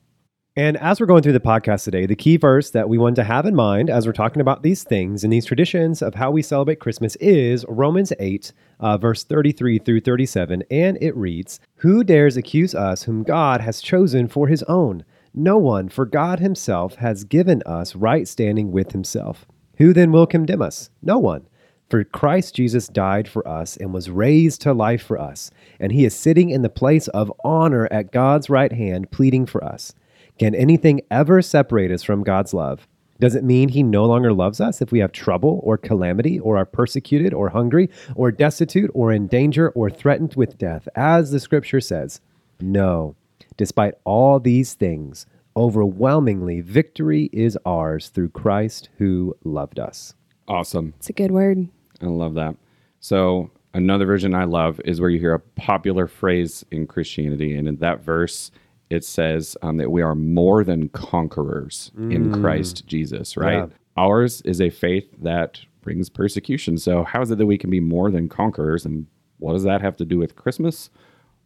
And 0.56 0.76
as 0.78 0.98
we're 0.98 1.06
going 1.06 1.22
through 1.22 1.34
the 1.34 1.38
podcast 1.38 1.84
today, 1.84 2.06
the 2.06 2.16
key 2.16 2.36
verse 2.36 2.70
that 2.70 2.88
we 2.88 2.98
want 2.98 3.14
to 3.14 3.22
have 3.22 3.46
in 3.46 3.54
mind 3.54 3.88
as 3.88 4.04
we're 4.04 4.12
talking 4.12 4.40
about 4.40 4.64
these 4.64 4.82
things 4.82 5.22
and 5.22 5.32
these 5.32 5.46
traditions 5.46 6.02
of 6.02 6.16
how 6.16 6.32
we 6.32 6.42
celebrate 6.42 6.80
Christmas 6.80 7.14
is 7.20 7.64
Romans 7.68 8.12
8, 8.18 8.52
uh, 8.80 8.98
verse 8.98 9.22
33 9.22 9.78
through 9.78 10.00
37. 10.00 10.64
And 10.72 10.98
it 11.00 11.16
reads 11.16 11.60
Who 11.76 12.02
dares 12.02 12.36
accuse 12.36 12.74
us 12.74 13.04
whom 13.04 13.22
God 13.22 13.60
has 13.60 13.80
chosen 13.80 14.26
for 14.26 14.48
his 14.48 14.64
own? 14.64 15.04
No 15.32 15.56
one, 15.56 15.88
for 15.88 16.04
God 16.04 16.40
himself 16.40 16.96
has 16.96 17.22
given 17.22 17.62
us 17.64 17.94
right 17.94 18.26
standing 18.26 18.72
with 18.72 18.90
himself. 18.90 19.46
Who 19.78 19.92
then 19.92 20.12
will 20.12 20.26
condemn 20.26 20.62
us? 20.62 20.90
No 21.02 21.18
one. 21.18 21.46
For 21.90 22.02
Christ 22.02 22.54
Jesus 22.54 22.88
died 22.88 23.28
for 23.28 23.46
us 23.46 23.76
and 23.76 23.92
was 23.92 24.10
raised 24.10 24.62
to 24.62 24.72
life 24.72 25.02
for 25.02 25.20
us, 25.20 25.50
and 25.78 25.92
he 25.92 26.04
is 26.04 26.14
sitting 26.14 26.50
in 26.50 26.62
the 26.62 26.70
place 26.70 27.08
of 27.08 27.32
honor 27.44 27.86
at 27.90 28.10
God's 28.10 28.48
right 28.48 28.72
hand, 28.72 29.10
pleading 29.10 29.46
for 29.46 29.62
us. 29.62 29.94
Can 30.38 30.54
anything 30.54 31.02
ever 31.10 31.42
separate 31.42 31.90
us 31.92 32.02
from 32.02 32.24
God's 32.24 32.54
love? 32.54 32.88
Does 33.20 33.36
it 33.36 33.44
mean 33.44 33.68
he 33.68 33.82
no 33.82 34.04
longer 34.06 34.32
loves 34.32 34.60
us 34.60 34.82
if 34.82 34.90
we 34.90 34.98
have 34.98 35.12
trouble 35.12 35.60
or 35.62 35.78
calamity 35.78 36.40
or 36.40 36.56
are 36.56 36.64
persecuted 36.64 37.32
or 37.32 37.50
hungry 37.50 37.88
or 38.16 38.32
destitute 38.32 38.90
or 38.92 39.12
in 39.12 39.28
danger 39.28 39.70
or 39.70 39.88
threatened 39.88 40.34
with 40.34 40.58
death, 40.58 40.88
as 40.96 41.30
the 41.30 41.38
scripture 41.38 41.80
says? 41.80 42.20
No. 42.60 43.14
Despite 43.56 43.94
all 44.04 44.40
these 44.40 44.74
things, 44.74 45.26
overwhelmingly 45.56 46.60
victory 46.60 47.30
is 47.32 47.58
ours 47.64 48.08
through 48.08 48.28
Christ 48.30 48.88
who 48.98 49.36
loved 49.44 49.78
us. 49.78 50.14
awesome. 50.48 50.94
It's 50.98 51.08
a 51.10 51.12
good 51.14 51.30
word. 51.30 51.68
I 52.02 52.06
love 52.06 52.34
that. 52.34 52.56
So 53.00 53.50
another 53.72 54.04
version 54.06 54.34
I 54.34 54.44
love 54.44 54.80
is 54.84 55.00
where 55.00 55.10
you 55.10 55.20
hear 55.20 55.34
a 55.34 55.38
popular 55.38 56.06
phrase 56.06 56.64
in 56.70 56.86
Christianity, 56.86 57.56
and 57.56 57.68
in 57.68 57.76
that 57.76 58.00
verse 58.00 58.50
it 58.90 59.04
says 59.04 59.56
um, 59.62 59.78
that 59.78 59.90
we 59.90 60.02
are 60.02 60.14
more 60.14 60.62
than 60.62 60.88
conquerors 60.90 61.90
in 61.96 62.32
Christ 62.40 62.86
Jesus. 62.86 63.36
Right? 63.36 63.54
Yeah. 63.54 63.66
Ours 63.96 64.42
is 64.42 64.60
a 64.60 64.70
faith 64.70 65.08
that 65.22 65.60
brings 65.80 66.08
persecution. 66.10 66.76
So 66.78 67.04
how 67.04 67.22
is 67.22 67.30
it 67.30 67.38
that 67.38 67.46
we 67.46 67.58
can 67.58 67.70
be 67.70 67.80
more 67.80 68.10
than 68.10 68.28
conquerors, 68.28 68.84
and 68.84 69.06
what 69.38 69.54
does 69.54 69.62
that 69.64 69.80
have 69.80 69.96
to 69.96 70.04
do 70.04 70.18
with 70.18 70.36
Christmas? 70.36 70.90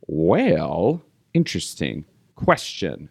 Well, 0.07 1.03
interesting 1.35 2.05
question. 2.35 3.09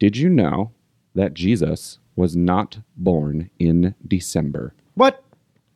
Did 0.00 0.16
you 0.16 0.30
know 0.30 0.72
that 1.14 1.34
Jesus 1.34 1.98
was 2.16 2.34
not 2.34 2.78
born 2.96 3.50
in 3.58 3.94
December? 4.08 4.74
What? 4.94 5.22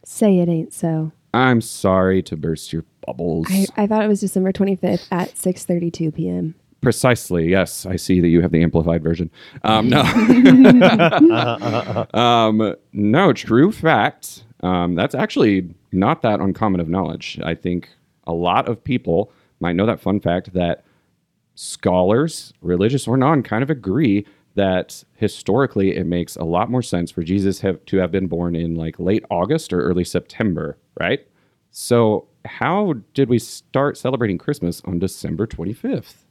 Say 0.02 0.38
it 0.38 0.48
ain't 0.48 0.72
so. 0.72 1.12
I'm 1.34 1.60
sorry 1.60 2.22
to 2.22 2.36
burst 2.36 2.72
your 2.72 2.86
bubbles. 3.06 3.48
I, 3.50 3.66
I 3.76 3.86
thought 3.86 4.02
it 4.02 4.08
was 4.08 4.20
December 4.20 4.50
25th 4.50 5.06
at 5.10 5.34
6:32 5.34 6.14
p.m. 6.14 6.54
Precisely. 6.80 7.50
Yes, 7.50 7.84
I 7.84 7.96
see 7.96 8.20
that 8.20 8.28
you 8.28 8.40
have 8.40 8.50
the 8.50 8.62
amplified 8.62 9.02
version. 9.02 9.30
Um, 9.62 9.90
no, 9.90 10.00
um, 12.14 12.74
no. 12.94 13.32
True 13.34 13.72
fact. 13.72 14.44
Um, 14.60 14.94
that's 14.94 15.14
actually 15.14 15.68
not 15.92 16.22
that 16.22 16.40
uncommon 16.40 16.80
of 16.80 16.88
knowledge. 16.88 17.38
I 17.44 17.54
think 17.54 17.90
a 18.26 18.32
lot 18.32 18.70
of 18.70 18.82
people 18.82 19.30
might 19.60 19.76
know 19.76 19.84
that 19.84 20.00
fun 20.00 20.18
fact 20.18 20.54
that 20.54 20.82
scholars, 21.54 22.52
religious 22.60 23.06
or 23.06 23.16
non, 23.16 23.42
kind 23.42 23.62
of 23.62 23.70
agree 23.70 24.26
that 24.54 25.02
historically 25.14 25.96
it 25.96 26.06
makes 26.06 26.36
a 26.36 26.44
lot 26.44 26.70
more 26.70 26.82
sense 26.82 27.10
for 27.10 27.22
Jesus 27.22 27.60
have, 27.60 27.84
to 27.86 27.96
have 27.98 28.10
been 28.10 28.26
born 28.26 28.54
in 28.54 28.74
like 28.74 28.98
late 28.98 29.24
August 29.30 29.72
or 29.72 29.82
early 29.82 30.04
September, 30.04 30.78
right? 31.00 31.26
So, 31.70 32.28
how 32.44 32.94
did 33.14 33.28
we 33.28 33.38
start 33.38 33.96
celebrating 33.96 34.38
Christmas 34.38 34.80
on 34.84 34.98
December 34.98 35.46
25th? 35.46 36.24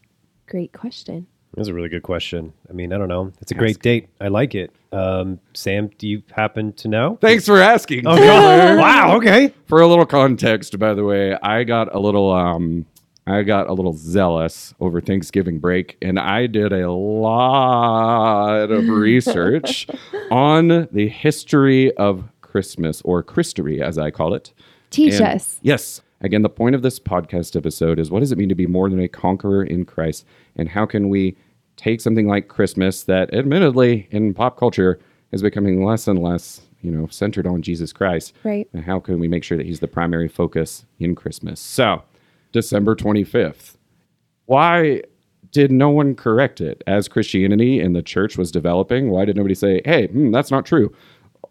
Great 0.48 0.72
question. 0.72 1.28
That's 1.56 1.68
a 1.68 1.74
really 1.74 1.90
good 1.90 2.04
question. 2.04 2.54
I 2.70 2.74
mean, 2.74 2.94
I 2.94 2.98
don't 2.98 3.08
know. 3.08 3.32
It's 3.40 3.52
a 3.52 3.56
great 3.56 3.80
date. 3.80 4.10
I 4.20 4.30
like 4.30 4.56
it. 4.56 4.72
Um, 4.92 5.40
Sam, 5.54 5.90
do 5.98 6.08
you 6.08 6.24
happen 6.32 6.74
to 6.74 6.88
know? 6.88 7.18
Thanks 7.22 7.46
for 7.46 7.60
asking. 7.60 8.08
Oh, 8.08 8.16
wow. 8.78 9.18
Okay. 9.18 9.54
For 9.66 9.82
a 9.82 9.88
little 9.88 10.06
context, 10.06 10.80
by 10.80 10.94
the 10.94 11.04
way, 11.04 11.36
I 11.44 11.64
got 11.64 11.94
a 11.94 12.00
little 12.00 12.32
um 12.32 12.86
I 13.26 13.44
got 13.44 13.70
a 13.70 13.74
little 13.74 13.94
zealous 13.94 14.74
over 14.80 15.00
Thanksgiving 15.00 15.60
break 15.60 15.98
and 16.02 16.20
I 16.20 16.46
did 16.48 16.74
a 16.74 16.92
lot 16.92 18.70
of 18.72 18.88
research 18.90 19.88
on 20.30 20.88
the 20.92 21.08
history 21.08 21.96
of 21.98 22.26
Christmas 22.42 23.02
or 23.04 23.24
Christery 23.24 23.82
as 23.82 23.98
I 23.98 24.12
call 24.12 24.34
it. 24.34 24.54
Teach 24.90 25.14
And- 25.16 25.24
us. 25.36 25.60
Yes. 25.62 26.02
Again, 26.22 26.42
the 26.42 26.50
point 26.50 26.74
of 26.76 26.82
this 26.84 27.00
podcast 27.00 27.56
episode 27.56 28.00
is 28.00 28.10
what 28.10 28.22
does 28.22 28.32
it 28.32 28.38
mean 28.38 28.48
to 28.50 28.56
be 28.56 28.66
more 28.68 28.90
than 28.90 29.00
a 29.02 29.08
conqueror 29.10 29.64
in 29.64 29.84
Christ? 29.86 30.26
And 30.56 30.70
how 30.70 30.86
can 30.86 31.10
we 31.10 31.36
take 31.76 32.00
something 32.00 32.28
like 32.28 32.48
Christmas 32.48 33.04
that 33.04 33.34
admittedly 33.34 34.08
in 34.12 34.34
pop 34.34 34.58
culture 34.58 35.00
is 35.34 35.42
becoming 35.42 35.84
less 35.84 36.08
and 36.08 36.20
less, 36.24 36.62
you 36.82 36.92
know, 36.92 37.08
centered 37.08 37.46
on 37.46 37.62
Jesus 37.62 37.92
Christ? 37.92 38.34
Right. 38.46 38.70
And 38.74 38.86
how 38.86 39.00
can 39.02 39.20
we 39.20 39.28
make 39.28 39.44
sure 39.44 39.58
that 39.58 39.66
he's 39.66 39.82
the 39.82 39.88
primary 39.88 40.30
focus 40.30 40.86
in 41.00 41.14
Christmas? 41.16 41.60
So, 41.60 42.04
December 42.54 42.96
25th. 42.96 43.76
Why 44.46 45.02
did 45.52 45.72
no 45.72 45.90
one 45.90 46.16
correct 46.16 46.62
it 46.62 46.82
as 46.88 47.08
Christianity 47.08 47.80
and 47.80 47.96
the 47.96 48.02
church 48.02 48.38
was 48.38 48.52
developing? 48.52 49.12
Why 49.12 49.26
did 49.26 49.36
nobody 49.36 49.54
say, 49.54 49.82
hey, 49.86 50.08
hmm, 50.08 50.32
that's 50.32 50.50
not 50.50 50.66
true? 50.66 50.94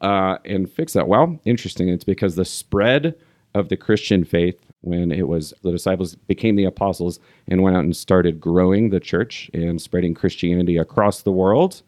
uh, 0.02 0.38
and 0.44 0.70
fix 0.70 0.92
that? 0.92 1.08
Well, 1.08 1.40
interesting. 1.44 1.88
It's 1.88 2.04
because 2.04 2.34
the 2.34 2.44
spread 2.44 3.14
of 3.54 3.68
the 3.68 3.76
Christian 3.76 4.24
faith 4.24 4.60
when 4.80 5.12
it 5.12 5.28
was 5.28 5.54
the 5.62 5.70
disciples 5.70 6.16
became 6.16 6.56
the 6.56 6.64
apostles 6.64 7.20
and 7.46 7.62
went 7.62 7.76
out 7.76 7.84
and 7.84 7.96
started 7.96 8.40
growing 8.40 8.90
the 8.90 8.98
church 8.98 9.48
and 9.54 9.80
spreading 9.80 10.12
Christianity 10.12 10.76
across 10.76 11.22
the 11.22 11.30
world, 11.30 11.82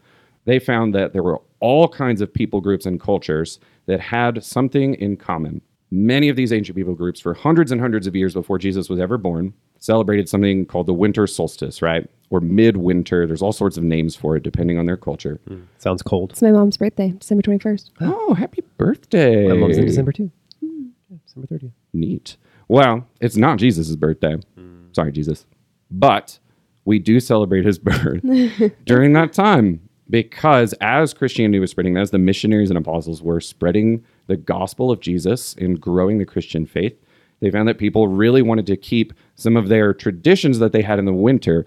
they 0.45 0.61
found 0.61 0.95
that 0.95 1.13
there 1.13 1.23
were 1.23 1.41
all 1.59 1.89
kinds 1.89 2.21
of 2.21 2.33
people 2.33 2.61
groups 2.61 2.87
and 2.87 3.01
cultures 3.01 3.59
that 3.87 3.99
had 3.99 4.45
something 4.45 4.95
in 4.95 5.17
common. 5.17 5.61
Many 5.95 6.29
of 6.29 6.35
these 6.35 6.53
ancient 6.53 6.75
people 6.75 6.97
groups, 6.97 7.21
for 7.21 7.35
hundreds 7.35 7.71
and 7.71 7.81
hundreds 7.81 8.09
of 8.09 8.17
years 8.17 8.35
before 8.35 8.59
Jesus 8.59 8.89
was 8.89 8.99
ever 8.99 9.17
born, 9.17 9.55
celebrated 9.79 10.29
something 10.29 10.67
called 10.67 10.87
the 10.87 10.93
winter 10.93 11.25
solstice, 11.29 11.83
right? 11.83 12.11
Or 12.31 12.41
midwinter. 12.41 13.29
There's 13.29 13.43
all 13.43 13.53
sorts 13.53 13.77
of 13.77 13.85
names 13.85 14.17
for 14.17 14.35
it 14.35 14.43
depending 14.43 14.77
on 14.77 14.87
their 14.87 14.97
culture. 14.97 15.39
Hmm. 15.47 15.61
Sounds 15.79 16.03
cold. 16.03 16.33
It's 16.33 16.43
my 16.43 16.51
mom's 16.51 16.77
birthday, 16.77 17.11
December 17.11 17.43
21st. 17.43 17.91
Oh, 18.01 18.35
happy 18.35 18.65
birthday. 18.77 19.47
My 19.47 19.55
mom's 19.55 19.79
in 19.79 19.85
December 19.85 20.11
too. 20.11 20.33
Yeah, 20.61 21.19
December 21.25 21.47
30th. 21.47 21.71
Neat. 21.93 22.39
Well, 22.67 23.07
it's 23.21 23.37
not 23.37 23.59
Jesus' 23.59 23.95
birthday. 23.95 24.35
Hmm. 24.57 24.87
Sorry, 24.91 25.13
Jesus. 25.13 25.47
But 25.93 26.41
we 26.85 26.99
do 26.99 27.21
celebrate 27.21 27.65
his 27.65 27.79
birth 27.79 28.21
during 28.85 29.13
that 29.13 29.33
time 29.33 29.89
because 30.11 30.73
as 30.81 31.15
Christianity 31.15 31.59
was 31.59 31.71
spreading, 31.71 31.97
as 31.97 32.11
the 32.11 32.19
missionaries 32.19 32.71
and 32.71 32.79
apostles 32.79 33.23
were 33.23 33.41
spreading 33.41 34.05
the 34.27 34.37
gospel 34.37 34.91
of 34.91 35.01
Jesus 35.01 35.55
and 35.55 35.81
growing 35.81 36.19
the 36.19 36.27
Christian 36.27 36.67
faith, 36.67 36.97
they 37.41 37.51
found 37.51 37.69
that 37.69 37.79
people 37.79 38.09
really 38.09 38.43
wanted 38.43 38.67
to 38.67 38.77
keep 38.77 39.13
some 39.35 39.57
of 39.57 39.69
their 39.69 39.93
traditions 39.93 40.59
that 40.59 40.73
they 40.73 40.83
had 40.83 40.99
in 40.99 41.05
the 41.05 41.13
winter. 41.13 41.67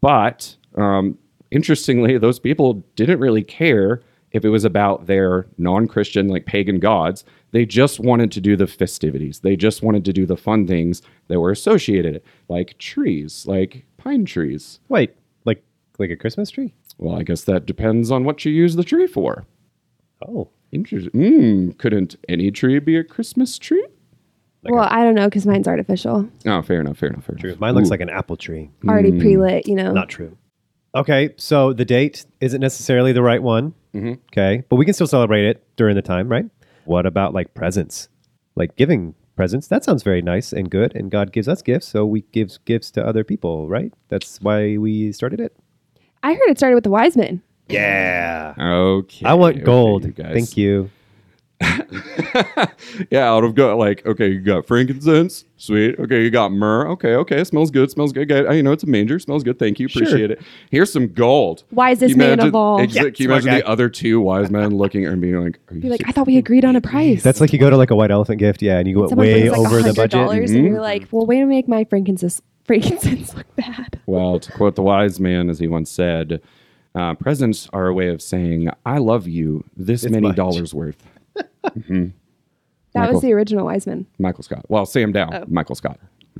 But 0.00 0.56
um, 0.76 1.18
interestingly, 1.50 2.18
those 2.18 2.38
people 2.38 2.84
didn't 2.96 3.20
really 3.20 3.42
care 3.42 4.02
if 4.32 4.44
it 4.44 4.50
was 4.50 4.64
about 4.64 5.06
their 5.06 5.46
non-Christian, 5.56 6.28
like 6.28 6.46
pagan 6.46 6.78
gods. 6.78 7.24
They 7.50 7.64
just 7.64 7.98
wanted 7.98 8.30
to 8.32 8.40
do 8.40 8.56
the 8.56 8.66
festivities. 8.66 9.40
They 9.40 9.56
just 9.56 9.82
wanted 9.82 10.04
to 10.04 10.12
do 10.12 10.26
the 10.26 10.36
fun 10.36 10.66
things 10.66 11.00
that 11.28 11.40
were 11.40 11.50
associated, 11.50 12.22
like 12.48 12.76
trees, 12.78 13.46
like 13.46 13.86
pine 13.96 14.26
trees. 14.26 14.80
Wait, 14.88 15.14
like 15.44 15.62
like 15.98 16.10
a 16.10 16.16
Christmas 16.16 16.50
tree? 16.50 16.74
Well, 16.98 17.16
I 17.16 17.22
guess 17.22 17.42
that 17.44 17.64
depends 17.66 18.10
on 18.10 18.24
what 18.24 18.44
you 18.44 18.52
use 18.52 18.76
the 18.76 18.84
tree 18.84 19.06
for. 19.06 19.46
Oh, 20.26 20.48
Interesting. 20.70 21.12
Mm, 21.12 21.78
couldn't 21.78 22.16
any 22.28 22.50
tree 22.50 22.78
be 22.78 22.96
a 22.98 23.02
Christmas 23.04 23.58
tree? 23.58 23.86
Like 24.62 24.74
well, 24.74 24.84
a- 24.84 24.92
I 24.92 25.02
don't 25.02 25.14
know 25.14 25.26
because 25.28 25.46
mine's 25.46 25.66
artificial, 25.66 26.28
Oh, 26.44 26.60
fair 26.60 26.80
enough. 26.82 26.98
Fair 26.98 27.08
enough. 27.08 27.24
Fair 27.24 27.36
true. 27.36 27.50
enough. 27.50 27.60
Mine 27.60 27.74
looks 27.74 27.88
Ooh. 27.88 27.90
like 27.90 28.02
an 28.02 28.10
apple 28.10 28.36
tree. 28.36 28.70
already 28.86 29.12
Mm. 29.12 29.20
pre-lit. 29.20 29.66
You 29.66 29.76
know, 29.76 29.92
Not 29.92 30.10
true. 30.10 30.36
Okay, 30.94 31.30
so 31.36 31.72
the 31.72 31.86
date 31.86 32.26
isn't 32.42 32.60
necessarily 32.60 33.12
the 33.12 33.22
right 33.22 33.42
one. 33.42 33.72
Mhm. 33.94 34.18
Okay, 34.32 34.62
but 34.68 34.76
we 34.76 34.84
can 34.84 34.92
still 34.92 35.06
celebrate 35.06 35.46
it 35.46 35.62
during 35.76 35.94
the 35.96 36.02
time, 36.02 36.28
right? 36.28 36.44
What 36.84 37.06
about 37.06 37.32
like 37.32 37.54
presents? 37.54 38.08
Like 38.56 38.76
giving 38.76 39.14
presents? 39.36 39.68
That 39.68 39.84
sounds 39.84 40.02
very 40.02 40.20
nice 40.20 40.52
and 40.52 40.68
good. 40.70 40.94
And 40.94 41.10
God 41.10 41.32
gives 41.32 41.48
us 41.48 41.62
gifts, 41.62 41.86
so 41.88 42.04
we 42.04 42.22
give 42.32 42.58
gifts 42.66 42.90
to 42.90 43.06
other 43.06 43.24
people, 43.24 43.68
right? 43.68 43.94
That's 44.08 44.38
why 44.42 44.76
we 44.76 45.12
started 45.12 45.40
it. 45.40 45.56
I 46.22 46.34
heard 46.34 46.48
it 46.48 46.58
started 46.58 46.74
with 46.74 46.84
the 46.84 46.90
wise 46.90 47.16
men. 47.16 47.42
Yeah. 47.68 48.54
Okay. 48.58 49.26
I 49.26 49.34
want 49.34 49.56
okay, 49.56 49.64
gold. 49.64 50.04
you 50.04 50.12
guys. 50.12 50.32
Thank 50.34 50.56
you. 50.56 50.90
yeah, 53.10 53.28
out 53.28 53.42
of 53.42 53.54
got 53.56 53.78
like 53.78 54.06
okay, 54.06 54.28
you 54.28 54.40
got 54.40 54.64
frankincense, 54.64 55.44
sweet. 55.56 55.98
Okay, 55.98 56.22
you 56.22 56.30
got 56.30 56.52
myrrh. 56.52 56.86
Okay, 56.90 57.14
okay, 57.16 57.42
smells 57.42 57.72
good, 57.72 57.90
smells 57.90 58.12
good. 58.12 58.28
good. 58.28 58.54
You 58.54 58.62
know, 58.62 58.70
it's 58.70 58.84
a 58.84 58.86
manger, 58.86 59.18
smells 59.18 59.42
good. 59.42 59.58
Thank 59.58 59.80
you, 59.80 59.88
Sure. 59.88 60.02
appreciate 60.04 60.30
it. 60.30 60.40
Here's 60.70 60.92
some 60.92 61.08
gold. 61.08 61.64
Wisest 61.72 62.00
Can 62.00 62.08
you 62.10 62.16
man 62.16 62.26
imagine- 62.34 62.48
of 62.48 62.54
all. 62.54 62.78
exa- 62.78 62.94
Yeah, 62.94 63.02
can 63.02 63.14
you 63.18 63.26
imagine 63.26 63.50
guy. 63.50 63.58
the 63.58 63.68
other 63.68 63.88
two 63.88 64.20
wise 64.20 64.50
men 64.50 64.76
looking 64.76 65.04
and 65.04 65.20
being 65.20 65.42
like, 65.42 65.58
Are 65.68 65.74
you 65.74 65.80
Be 65.80 65.88
like. 65.88 66.02
I 66.06 66.12
thought 66.12 66.28
we 66.28 66.36
agreed 66.36 66.64
on 66.64 66.76
a 66.76 66.80
price. 66.80 67.24
That's 67.24 67.40
like 67.40 67.52
you 67.52 67.58
go 67.58 67.70
to 67.70 67.76
like 67.76 67.90
a 67.90 67.96
white 67.96 68.12
elephant 68.12 68.38
gift, 68.38 68.62
yeah, 68.62 68.78
and 68.78 68.86
you 68.86 68.94
go 68.94 69.08
Someone 69.08 69.26
way 69.26 69.48
brings, 69.48 69.58
like, 69.58 69.66
over 69.66 69.82
the 69.82 69.90
$100 69.90 69.96
budget. 69.96 70.20
and 70.20 70.48
you're 70.64 70.74
mm-hmm. 70.74 70.80
like, 70.80 71.08
well, 71.10 71.26
way 71.26 71.40
to 71.40 71.46
make 71.46 71.66
my 71.66 71.82
frankincense 71.84 72.40
frankincense 72.68 73.34
look 73.34 73.46
bad. 73.56 74.00
Well, 74.06 74.38
to 74.38 74.52
quote 74.52 74.76
the 74.76 74.82
wise 74.82 75.18
man, 75.18 75.50
as 75.50 75.58
he 75.58 75.66
once 75.66 75.90
said, 75.90 76.40
uh, 76.94 77.14
presents 77.14 77.68
are 77.72 77.88
a 77.88 77.94
way 77.94 78.08
of 78.08 78.22
saying, 78.22 78.68
I 78.86 78.98
love 78.98 79.26
you 79.26 79.64
this 79.76 80.02
This 80.02 80.12
many 80.12 80.28
much. 80.28 80.36
dollars 80.36 80.72
worth. 80.72 81.02
Mhm. 81.64 82.12
That 82.94 83.00
Michael. 83.00 83.14
was 83.14 83.22
the 83.22 83.32
original 83.34 83.64
wise 83.66 83.86
man. 83.86 84.06
Michael 84.18 84.42
Scott. 84.42 84.64
Well, 84.68 84.86
Sam 84.86 85.12
Dow, 85.12 85.28
Oh. 85.32 85.44
Michael 85.48 85.74
Scott. 85.74 85.98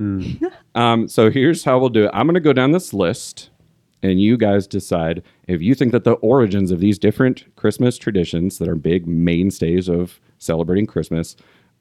um, 0.75 1.07
so 1.07 1.29
here's 1.29 1.63
how 1.63 1.77
we'll 1.79 1.89
do 1.89 2.05
it. 2.05 2.11
I'm 2.13 2.25
going 2.25 2.33
to 2.35 2.39
go 2.39 2.53
down 2.53 2.71
this 2.71 2.93
list, 2.93 3.49
and 4.01 4.19
you 4.21 4.37
guys 4.37 4.65
decide 4.65 5.21
if 5.47 5.61
you 5.61 5.75
think 5.75 5.91
that 5.91 6.05
the 6.05 6.13
origins 6.13 6.71
of 6.71 6.79
these 6.79 6.97
different 6.97 7.45
Christmas 7.55 7.97
traditions 7.97 8.57
that 8.57 8.67
are 8.67 8.75
big 8.75 9.07
mainstays 9.07 9.87
of 9.89 10.19
celebrating 10.39 10.87
Christmas 10.87 11.35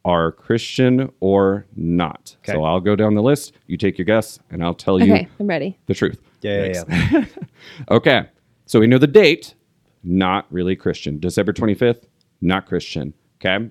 are 0.09 0.33
Christian 0.33 1.12
or 1.21 1.67
not. 1.77 2.35
Okay. 2.43 2.53
So 2.53 2.65
I'll 2.65 2.81
go 2.81 2.97
down 2.97 3.15
the 3.15 3.23
list. 3.23 3.53
You 3.67 3.77
take 3.77 3.99
your 3.99 4.07
guess, 4.07 4.38
and 4.50 4.65
I'll 4.65 4.75
tell 4.75 4.99
you 4.99 5.12
Okay, 5.12 5.29
I'm 5.38 5.47
ready. 5.47 5.79
the 5.87 5.93
truth. 5.95 6.19
Yeah, 6.41 6.65
yeah, 6.65 6.83
Thanks. 6.85 7.35
okay. 7.91 8.27
So 8.65 8.81
we 8.81 8.87
know 8.87 8.97
the 8.97 9.07
date, 9.07 9.55
not 10.03 10.47
really 10.50 10.77
Christian. 10.77 11.21
December 11.21 11.53
25th, 11.53 12.05
not 12.41 12.67
Christian. 12.67 13.12
Okay. 13.45 13.69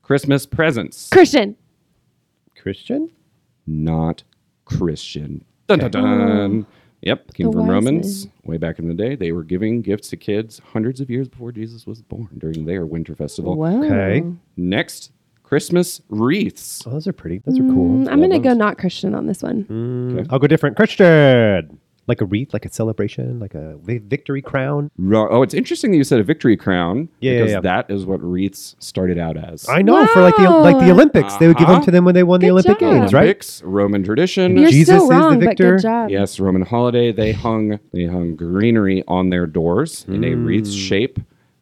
Christmas 0.00 0.46
presents, 0.46 1.10
Christian. 1.10 1.56
Christian? 2.58 3.10
not 3.66 4.22
Christian. 4.64 5.44
Dun 5.66 5.80
dun 5.80 5.90
dun. 5.90 6.66
Yep, 7.02 7.34
came 7.34 7.46
The 7.48 7.52
from 7.52 7.60
wise 7.66 7.68
Romans 7.70 8.28
way 8.44 8.56
back 8.56 8.78
in 8.78 8.88
the 8.88 8.94
day. 8.94 9.14
They 9.14 9.30
were 9.32 9.44
giving 9.44 9.82
gifts 9.82 10.08
to 10.08 10.16
kids 10.16 10.60
hundreds 10.72 11.00
of 11.00 11.10
years 11.10 11.28
before 11.28 11.52
Jesus 11.52 11.86
was 11.86 12.00
born 12.00 12.30
during 12.38 12.64
their 12.64 12.86
winter 12.86 13.14
festival. 13.14 13.56
Whoa. 13.56 13.84
Okay. 13.84 14.24
Next, 14.56 15.12
Christmas 15.46 16.00
wreaths. 16.08 16.82
Oh, 16.86 16.90
those 16.90 17.06
are 17.06 17.12
pretty. 17.12 17.38
Those 17.46 17.58
are 17.58 17.62
cool. 17.62 18.04
Mm, 18.04 18.08
I'm 18.10 18.20
gonna 18.20 18.38
go 18.40 18.52
not 18.52 18.78
Christian 18.78 19.14
on 19.14 19.26
this 19.26 19.42
one. 19.42 19.64
Mm, 19.64 20.18
Okay. 20.20 20.28
I'll 20.30 20.38
go 20.40 20.46
different. 20.48 20.76
Christian. 20.76 21.78
Like 22.08 22.20
a 22.20 22.24
wreath, 22.24 22.52
like 22.52 22.64
a 22.64 22.72
celebration, 22.72 23.40
like 23.40 23.54
a 23.56 23.76
vi- 23.78 23.98
victory 23.98 24.40
crown. 24.40 24.92
Ro- 24.96 25.28
Oh, 25.28 25.42
it's 25.42 25.54
interesting 25.54 25.90
that 25.90 25.96
you 25.96 26.04
said 26.04 26.20
a 26.20 26.22
victory 26.22 26.56
crown 26.56 27.08
Yeah, 27.18 27.32
yeah, 27.32 27.38
because 27.38 27.52
yeah. 27.54 27.60
that 27.62 27.90
is 27.90 28.06
what 28.06 28.20
wreaths 28.22 28.76
started 28.78 29.18
out 29.18 29.36
as. 29.36 29.68
I 29.68 29.82
know 29.82 30.06
for 30.06 30.20
like 30.20 30.36
the 30.36 30.48
like 30.48 30.78
the 30.78 30.84
Wow. 30.86 30.90
Olympics, 30.92 31.36
they 31.38 31.48
would 31.48 31.56
give 31.56 31.66
them 31.66 31.76
Uh-huh. 31.78 31.84
to 31.86 31.90
them 31.90 32.04
when 32.04 32.14
they 32.14 32.22
won 32.22 32.38
the 32.38 32.46
Good 32.46 32.52
Olympic 32.52 32.78
job. 32.78 32.92
Games, 32.92 33.12
right? 33.12 33.22
Olympics, 33.24 33.60
Roman 33.64 34.04
tradition. 34.04 34.56
You're 34.56 34.70
Jesus 34.70 34.94
is 34.96 35.04
still 35.04 35.08
the 35.08 35.14
wrong, 35.16 35.38
but 35.40 35.48
victor. 35.48 35.76
good 35.76 35.82
job. 35.82 36.10
Yes, 36.10 36.38
Roman 36.38 36.62
holiday. 36.62 37.10
They 37.10 37.32
hung 37.46 37.80
they 37.92 38.04
hung 38.04 38.36
greenery 38.36 39.02
on 39.08 39.30
their 39.30 39.46
doors 39.48 40.04
in 40.08 40.22
a 40.22 40.34
wreath 40.34 40.70
shape 40.70 41.18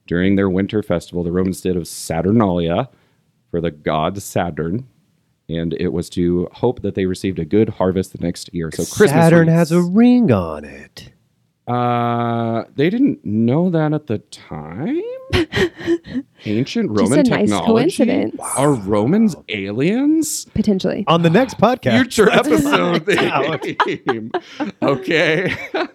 during 0.06 0.36
their 0.36 0.50
winter 0.50 0.82
festival. 0.82 1.24
The 1.24 1.32
Romans 1.32 1.62
did 1.62 1.74
of 1.74 1.86
Saturnalia 1.88 2.90
for 3.54 3.60
the 3.60 3.70
god 3.70 4.20
Saturn, 4.20 4.84
and 5.48 5.74
it 5.74 5.92
was 5.92 6.10
to 6.10 6.48
hope 6.54 6.82
that 6.82 6.96
they 6.96 7.06
received 7.06 7.38
a 7.38 7.44
good 7.44 7.68
harvest 7.68 8.10
the 8.10 8.18
next 8.18 8.52
year. 8.52 8.68
So 8.72 8.78
Christmas 8.78 9.10
Saturn 9.12 9.46
wreaths. 9.46 9.70
has 9.70 9.70
a 9.70 9.80
ring 9.80 10.32
on 10.32 10.64
it. 10.64 11.12
Uh, 11.68 12.64
they 12.74 12.90
didn't 12.90 13.24
know 13.24 13.70
that 13.70 13.92
at 13.92 14.08
the 14.08 14.18
time. 14.18 15.00
Ancient 16.46 16.90
Just 16.96 17.00
Roman 17.00 17.20
a 17.20 17.22
nice 17.22 17.40
technology. 17.42 17.66
coincidence. 17.66 18.36
Are 18.56 18.72
Romans 18.72 19.36
aliens? 19.48 20.46
Potentially. 20.46 21.04
On 21.06 21.22
the 21.22 21.30
next 21.30 21.56
podcast. 21.58 22.00
Future 22.00 22.26
Let's 22.26 22.48
episode 22.48 23.06
find 23.06 23.18
out. 23.20 23.64
theme. 23.64 24.32
Okay. 24.82 25.54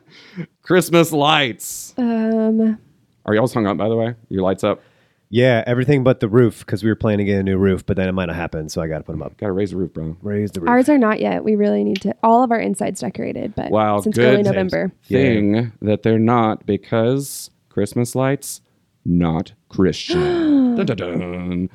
Christmas 0.62 1.12
lights. 1.12 1.94
Um, 1.98 2.80
Are 3.26 3.36
y'all's 3.36 3.54
hung 3.54 3.68
up, 3.68 3.76
by 3.76 3.90
the 3.90 3.98
way? 3.98 4.16
Your 4.30 4.44
lights 4.44 4.64
up? 4.64 4.82
Yeah, 5.32 5.64
everything 5.68 6.04
but 6.04 6.22
the 6.22 6.28
roof 6.28 6.60
because 6.66 6.84
we 6.84 6.90
were 6.90 6.96
planning 6.96 7.20
to 7.20 7.32
get 7.32 7.40
a 7.40 7.44
new 7.44 7.58
roof, 7.58 7.86
but 7.86 7.98
then 7.98 8.10
it 8.10 8.14
might 8.14 8.26
not 8.26 8.36
happen, 8.36 8.68
so 8.68 8.82
I 8.82 8.88
got 8.88 8.98
to 8.98 9.04
put 9.04 9.12
them 9.12 9.22
up. 9.22 9.38
Gotta 9.38 9.52
raise 9.52 9.70
the 9.72 9.78
roof, 9.78 9.94
bro. 9.94 10.18
Raise 10.24 10.50
the 10.52 10.62
roof. 10.62 10.70
ours 10.70 10.90
are 10.90 10.98
not 10.98 11.20
yet. 11.20 11.44
We 11.44 11.56
really 11.56 11.84
need 11.84 12.02
to. 12.02 12.16
All 12.24 12.44
of 12.44 12.52
our 12.52 12.60
insides 12.60 13.02
decorated, 13.02 13.54
but 13.56 13.70
Wow, 13.70 14.02
since 14.02 14.16
good. 14.16 14.34
early 14.34 14.44
November. 14.44 14.92
Thing 15.04 15.72
that 15.84 16.02
they're 16.02 16.18
not 16.18 16.66
because 16.66 17.52
Christmas 17.70 18.16
lights, 18.16 18.62
not 19.06 19.54
Christian. 19.70 20.76
dun, 20.76 20.86
dun, 20.88 20.98
dun. 20.98 21.70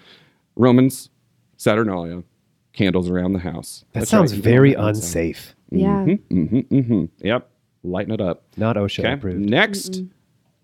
Romans, 0.57 1.11
Saturnalia, 1.57 2.25
candles 2.73 3.09
around 3.09 3.35
the 3.35 3.39
house. 3.39 3.85
that 3.93 4.01
That's 4.01 4.11
sounds 4.11 4.33
right, 4.35 4.43
very 4.43 4.71
have 4.75 4.79
that 4.83 4.89
inside. 4.89 4.99
unsafe. 5.07 5.55
Yeah. 5.71 6.05
Mm-hmm, 6.07 6.59
mm-hmm. 6.75 7.05
Yep. 7.19 7.49
Lighten 7.85 8.13
it 8.15 8.21
up. 8.21 8.43
Not 8.57 8.75
OSHA 8.77 8.99
Okay. 9.01 9.13
approved. 9.13 9.39
Next, 9.49 10.03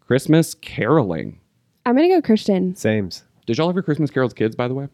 Christmas 0.00 0.55
caroling. 0.55 1.38
I'm 1.87 1.97
gonna 1.97 2.09
go 2.09 2.21
Christian. 2.23 2.75
Sames. 2.77 3.25
Did 3.47 3.59
y'all 3.59 3.69
ever 3.71 3.83
Christmas 3.83 4.11
carols 4.11 4.33
kids, 4.35 4.55
by 4.57 4.69
the 4.69 4.75
way? 4.75 4.88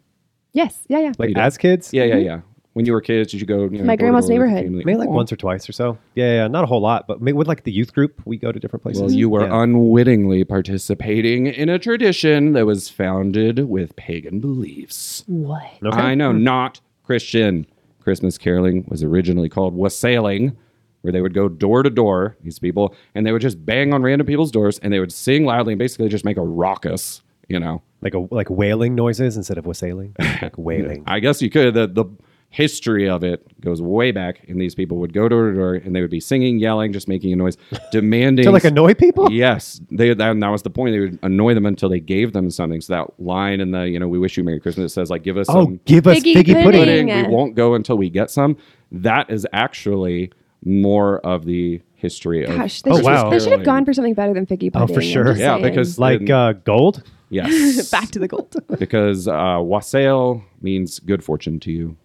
Yes. 0.53 0.79
Yeah. 0.87 0.99
Yeah. 0.99 1.11
Like 1.17 1.29
You 1.29 1.35
did? 1.35 1.41
as 1.41 1.57
kids? 1.57 1.93
Yeah, 1.93 2.03
yeah, 2.05 2.15
mm-hmm. 2.15 2.25
yeah. 2.25 2.39
When 2.73 2.85
you 2.85 2.93
were 2.93 3.01
kids, 3.01 3.31
did 3.31 3.41
you 3.41 3.47
go? 3.47 3.63
You 3.63 3.79
know. 3.79 3.83
My 3.85 3.95
door 3.95 4.07
to 4.07 4.11
grandma's 4.11 4.27
door 4.27 4.37
with 4.39 4.49
the 4.49 4.53
neighborhood. 4.53 4.63
family? 4.65 4.83
Maybe 4.85 4.97
like 4.99 5.09
Aw. 5.09 5.13
once 5.13 5.31
or 5.31 5.35
twice 5.35 5.67
or 5.67 5.71
so. 5.71 5.97
Yeah, 6.15 6.35
yeah, 6.43 6.47
not 6.47 6.63
a 6.63 6.67
whole 6.67 6.79
lot, 6.79 7.07
but 7.07 7.21
maybe 7.21 7.35
with 7.35 7.47
like 7.47 7.63
the 7.63 7.71
youth 7.71 7.91
group, 7.93 8.21
we 8.25 8.37
go 8.37 8.51
to 8.51 8.59
different 8.59 8.83
places. 8.83 9.01
Well, 9.01 9.11
you 9.11 9.29
were 9.29 9.45
Yeah. 9.47 9.63
unwittingly 9.63 10.43
participating 10.43 11.47
in 11.47 11.69
a 11.69 11.79
tradition 11.79 12.53
that 12.53 12.65
was 12.67 12.87
founded 12.87 13.67
with 13.67 13.95
pagan 13.95 14.39
beliefs. 14.39 15.23
What? 15.27 15.63
Okay. 15.83 15.99
I 15.99 16.13
know, 16.15 16.31
not 16.31 16.79
Christian. 17.03 17.65
Christmas 17.99 18.37
caroling 18.37 18.85
was 18.87 19.03
originally 19.03 19.49
called 19.49 19.75
wassailing, 19.75 20.55
where 21.01 21.11
they 21.13 21.21
would 21.21 21.33
go 21.33 21.47
door 21.47 21.83
to 21.83 21.89
door, 21.89 22.35
these 22.43 22.59
people, 22.59 22.93
and 23.15 23.25
they 23.25 23.31
would 23.31 23.41
just 23.41 23.65
bang 23.65 23.93
on 23.93 24.01
random 24.03 24.25
people's 24.27 24.51
doors 24.51 24.79
and 24.79 24.91
they 24.91 24.99
would 24.99 25.13
sing 25.13 25.45
loudly 25.45 25.73
and 25.73 25.79
basically 25.79 26.09
just 26.09 26.25
make 26.25 26.37
a 26.37 26.41
raucous, 26.41 27.21
you 27.47 27.59
know. 27.59 27.81
like 28.01 28.13
a 28.13 28.27
like 28.31 28.49
wailing 28.49 28.95
noises 28.95 29.37
instead 29.37 29.57
of 29.57 29.65
wassailing. 29.65 30.15
Like 30.41 30.57
wailing. 30.57 31.03
I 31.07 31.19
guess 31.19 31.41
you 31.41 31.49
could. 31.49 31.73
The, 31.73 31.87
the 31.87 32.05
history 32.49 33.09
of 33.09 33.23
it 33.23 33.45
goes 33.61 33.81
way 33.81 34.11
back, 34.11 34.47
and 34.47 34.59
these 34.59 34.73
people 34.73 34.97
would 34.97 35.11
go 35.13 35.27
door 35.27 35.49
to 35.49 35.55
door 35.55 35.73
and 35.75 35.93
they 35.95 36.01
would 36.01 36.09
be 36.09 36.19
singing, 36.19 36.59
yelling, 36.59 36.93
just 36.93 37.07
making 37.07 37.33
a 37.33 37.35
noise, 37.35 37.57
demanding. 37.91 38.45
To 38.45 38.51
like 38.51 38.63
annoy 38.63 38.93
people? 38.93 39.31
Yes, 39.31 39.81
they 39.91 40.13
that, 40.13 40.39
that 40.39 40.47
was 40.49 40.61
the 40.63 40.69
point. 40.69 40.93
They 40.93 40.99
would 40.99 41.19
annoy 41.23 41.53
them 41.53 41.65
until 41.65 41.89
they 41.89 41.99
gave 41.99 42.33
them 42.33 42.49
something. 42.49 42.79
So 42.81 42.93
that 42.93 43.19
line 43.19 43.59
in 43.59 43.71
the 43.71 43.81
you 43.89 43.99
know 43.99 44.07
we 44.07 44.17
wish 44.19 44.37
you 44.37 44.43
Merry 44.43 44.59
Christmas 44.59 44.93
says 44.93 45.09
like 45.09 45.23
give 45.23 45.37
us 45.37 45.47
Oh, 45.49 45.65
some 45.65 45.79
give 45.85 46.07
us 46.07 46.17
Figgy 46.19 46.33
figgy 46.35 46.63
pudding. 46.63 46.63
pudding. 46.81 47.07
pudding. 47.07 47.29
We 47.29 47.35
won't 47.35 47.55
go 47.55 47.75
until 47.75 47.97
we 47.97 48.09
get 48.09 48.29
some. 48.31 48.57
That 48.91 49.29
is 49.29 49.45
actually 49.53 50.31
more 50.65 51.19
of 51.19 51.45
the 51.45 51.81
history 51.93 52.43
of 52.43 52.55
Gosh, 52.55 52.81
they 52.83 52.91
Oh, 52.91 52.95
should 52.97 53.05
wow. 53.05 53.29
they 53.29 53.39
should 53.39 53.51
have 53.51 53.63
gone 53.63 53.85
for 53.85 53.93
something 53.93 54.13
better 54.13 54.33
than 54.33 54.45
figgy 54.45 54.71
pudding. 54.71 54.81
Oh, 54.89 54.93
for 54.93 55.01
sure. 55.01 55.35
Yeah, 55.35 55.53
saying. 55.57 55.63
because- 55.63 55.97
Like 55.99 56.19
And- 56.21 56.29
uh, 56.31 56.53
gold? 56.53 57.03
yes, 57.29 57.89
back 57.91 58.09
to 58.11 58.19
the 58.19 58.27
gold. 58.27 58.55
because 58.79 59.27
uh, 59.27 59.59
wassail 59.61 60.43
means 60.61 60.99
good 60.99 61.23
fortune 61.23 61.59
to 61.61 61.71
you 61.71 61.97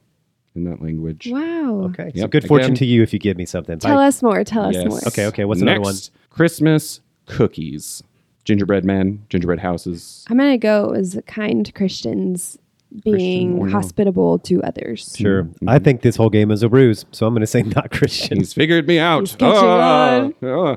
in 0.55 0.65
that 0.65 0.83
language. 0.83 1.29
wow. 1.31 1.83
Okay. 1.91 2.11
so 2.15 2.21
Yep, 2.21 2.31
good 2.31 2.47
fortune 2.47 2.67
again- 2.73 2.77
to 2.77 2.87
you 2.87 3.03
if 3.03 3.13
you 3.13 3.19
give 3.19 3.37
me 3.37 3.45
something. 3.47 3.79
Tell 3.79 3.97
Bye. 3.97 4.07
us 4.07 4.23
more. 4.23 4.45
Tell 4.45 4.65
us 4.65 4.77
more. 4.77 5.01
Okay, 5.09 5.27
okay. 5.27 5.45
What's 5.45 5.63
another 5.63 5.81
one? 5.81 5.93
Next, 5.95 6.11
Christmas 6.31 7.01
cookies, 7.27 8.03
gingerbread 8.45 8.85
men, 8.85 9.25
gingerbread 9.29 9.61
houses. 9.61 10.25
I'm 10.29 10.37
gonna 10.39 10.59
go 10.59 10.91
as 10.91 11.19
kind 11.27 11.73
Christians 11.75 12.59
being 13.05 13.69
hospitable 13.69 14.39
to 14.41 14.63
others. 14.63 15.15
Sure. 15.19 15.45
Mm-hmm. 15.45 15.69
I 15.69 15.79
think 15.79 16.03
this 16.03 16.17
whole 16.17 16.31
game 16.31 16.51
is 16.51 16.63
a 16.63 16.69
ruse, 16.69 17.05
so 17.13 17.27
I'm 17.27 17.33
going 17.35 17.41
to 17.41 17.47
say 17.47 17.63
not 17.77 17.91
Christian. 17.91 18.39
He's 18.39 18.53
figured 18.53 18.87
me 18.87 18.99
out. 18.99 19.21
He's 19.21 19.37
catching 19.37 19.69
on. 19.69 20.35
ah. 20.45 20.77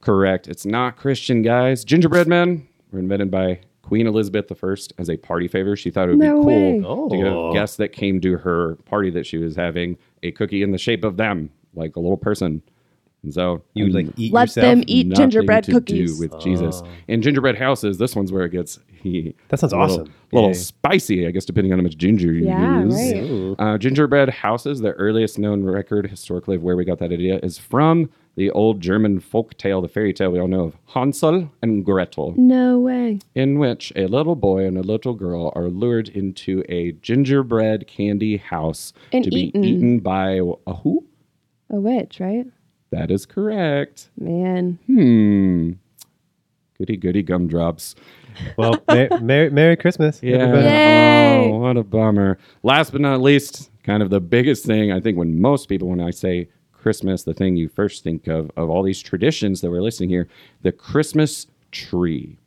correct. 0.00 0.48
It's 0.48 0.64
not 0.66 0.96
Christian, 0.96 1.42
guys. 1.42 1.84
Gingerbread 1.84 2.26
men 2.28 2.66
were 2.92 2.98
invented 2.98 3.30
by 3.30 3.60
Queen 3.82 4.06
Elizabeth 4.06 4.50
I 4.50 4.74
as 4.98 5.08
a 5.10 5.16
party 5.16 5.48
favor. 5.48 5.76
She 5.76 5.90
thought 5.90 6.08
it 6.08 6.12
would 6.12 6.18
No 6.18 6.40
be 6.40 6.46
way. 6.46 6.80
cool 6.84 7.08
to 7.10 7.16
Oh. 7.28 7.52
give 7.52 7.60
guests 7.60 7.76
that 7.76 7.92
came 7.92 8.20
to 8.20 8.38
her 8.38 8.76
party 8.84 9.10
that 9.10 9.26
she 9.26 9.38
was 9.38 9.56
having 9.56 9.96
a 10.22 10.30
cookie 10.32 10.62
in 10.62 10.72
the 10.72 10.78
shape 10.78 11.04
of 11.04 11.16
them, 11.16 11.50
like 11.74 11.96
a 11.96 12.00
little 12.00 12.16
person. 12.16 12.62
And 13.26 13.34
so 13.34 13.60
You 13.74 13.86
and 13.86 13.94
like 13.94 14.06
eat 14.16 14.32
Let 14.32 14.42
yourself? 14.44 14.62
them 14.64 14.84
eat 14.86 15.08
nothing 15.08 15.30
gingerbread 15.30 15.64
to 15.64 15.72
cookies. 15.72 16.14
do 16.14 16.20
with 16.28 16.40
Jesus. 16.40 16.80
Oh. 16.84 16.88
And 17.08 17.22
gingerbread 17.22 17.58
houses, 17.58 17.98
this 17.98 18.14
one's 18.16 18.30
where 18.32 18.44
it 18.44 18.50
gets 18.52 18.78
he, 19.02 19.34
That 19.48 19.58
sounds 19.60 19.72
awesome. 19.72 19.82
a 19.82 19.82
little, 19.82 20.00
awesome. 20.04 20.14
little 20.32 20.48
Yeah. 20.50 20.54
spicy, 20.54 21.26
I 21.26 21.30
guess, 21.32 21.44
depending 21.44 21.72
on 21.72 21.80
how 21.80 21.82
much 21.82 21.96
ginger 21.98 22.32
you 22.32 22.46
Yeah, 22.46 22.84
use. 22.84 22.94
right. 22.94 23.16
Ooh. 23.24 23.56
Uh, 23.58 23.78
gingerbread 23.78 24.28
houses, 24.30 24.80
the 24.80 24.92
earliest 24.92 25.38
known 25.38 25.64
record 25.64 26.08
historically 26.08 26.54
of 26.56 26.62
where 26.62 26.76
we 26.76 26.84
got 26.84 26.98
that 27.00 27.12
idea, 27.12 27.38
is 27.42 27.58
from 27.58 28.08
the 28.36 28.50
old 28.50 28.80
German 28.80 29.18
folk 29.18 29.56
tale, 29.58 29.80
the 29.80 29.88
fairy 29.88 30.12
tale 30.12 30.30
we 30.30 30.38
all 30.38 30.46
know 30.48 30.64
of 30.66 30.76
Hansel 30.94 31.50
and 31.62 31.84
Gretel, 31.84 32.34
No 32.36 32.78
way. 32.78 33.18
in 33.34 33.58
which 33.58 33.92
a 33.96 34.06
little 34.06 34.36
boy 34.36 34.64
and 34.66 34.76
a 34.78 34.82
little 34.82 35.14
girl 35.14 35.52
are 35.56 35.68
lured 35.68 36.08
into 36.10 36.62
a 36.68 36.92
gingerbread 37.02 37.86
candy 37.88 38.36
house 38.36 38.92
And 39.12 39.24
to 39.24 39.34
eaten. 39.34 39.62
be 39.62 39.68
eaten 39.68 39.98
by 40.00 40.40
a 40.66 40.74
who? 40.74 41.04
A 41.70 41.80
witch, 41.80 42.20
right? 42.20 42.46
That 42.90 43.10
is 43.10 43.26
correct. 43.26 44.10
Man. 44.18 44.78
Hmm. 44.86 45.72
Goody 46.78 46.96
goody 46.96 47.22
gumdrops. 47.22 47.94
Well, 48.56 48.82
Mer- 48.88 49.08
Merry, 49.20 49.50
Merry 49.50 49.76
Christmas. 49.76 50.22
Yeah. 50.22 50.54
Yay. 50.54 51.50
Oh, 51.50 51.58
what 51.58 51.76
a 51.76 51.82
bummer. 51.82 52.38
Last 52.62 52.92
but 52.92 53.00
not 53.00 53.22
least, 53.22 53.70
kind 53.82 54.02
of 54.02 54.10
the 54.10 54.20
biggest 54.20 54.64
thing 54.66 54.92
I 54.92 55.00
think 55.00 55.16
when 55.16 55.40
most 55.40 55.68
people, 55.68 55.88
when 55.88 56.00
I 56.00 56.10
say 56.10 56.48
Christmas, 56.72 57.22
the 57.22 57.34
thing 57.34 57.56
you 57.56 57.68
first 57.68 58.04
think 58.04 58.26
of, 58.26 58.50
of 58.56 58.68
all 58.68 58.82
these 58.82 59.02
traditions 59.02 59.60
that 59.62 59.70
we're 59.70 59.80
listing 59.82 60.08
here, 60.08 60.28
the 60.62 60.72
Christmas 60.72 61.46
tree. 61.72 62.38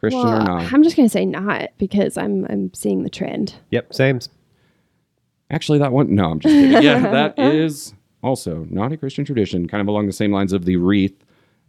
Christian 0.00 0.20
or 0.20 0.40
not. 0.40 0.70
I'm 0.72 0.82
just 0.82 0.96
gonna 0.96 1.08
say 1.08 1.24
not 1.24 1.70
because 1.78 2.18
I'm 2.18 2.44
I'm 2.50 2.74
seeing 2.74 3.04
the 3.04 3.10
trend. 3.10 3.54
Yep, 3.70 3.94
same. 3.94 4.20
Actually, 5.50 5.78
that 5.78 5.92
one, 5.92 6.14
no, 6.14 6.30
I'm 6.30 6.40
just 6.40 6.52
kidding. 6.52 6.82
Yeah, 6.82 6.98
that 6.98 7.38
is 7.38 7.94
also 8.24 8.66
not 8.70 8.92
a 8.92 8.96
Christian 8.96 9.24
tradition, 9.24 9.68
kind 9.68 9.80
of 9.80 9.88
along 9.88 10.06
the 10.06 10.12
same 10.12 10.32
lines 10.32 10.52
of 10.52 10.64
the 10.64 10.76
wreath. 10.76 11.14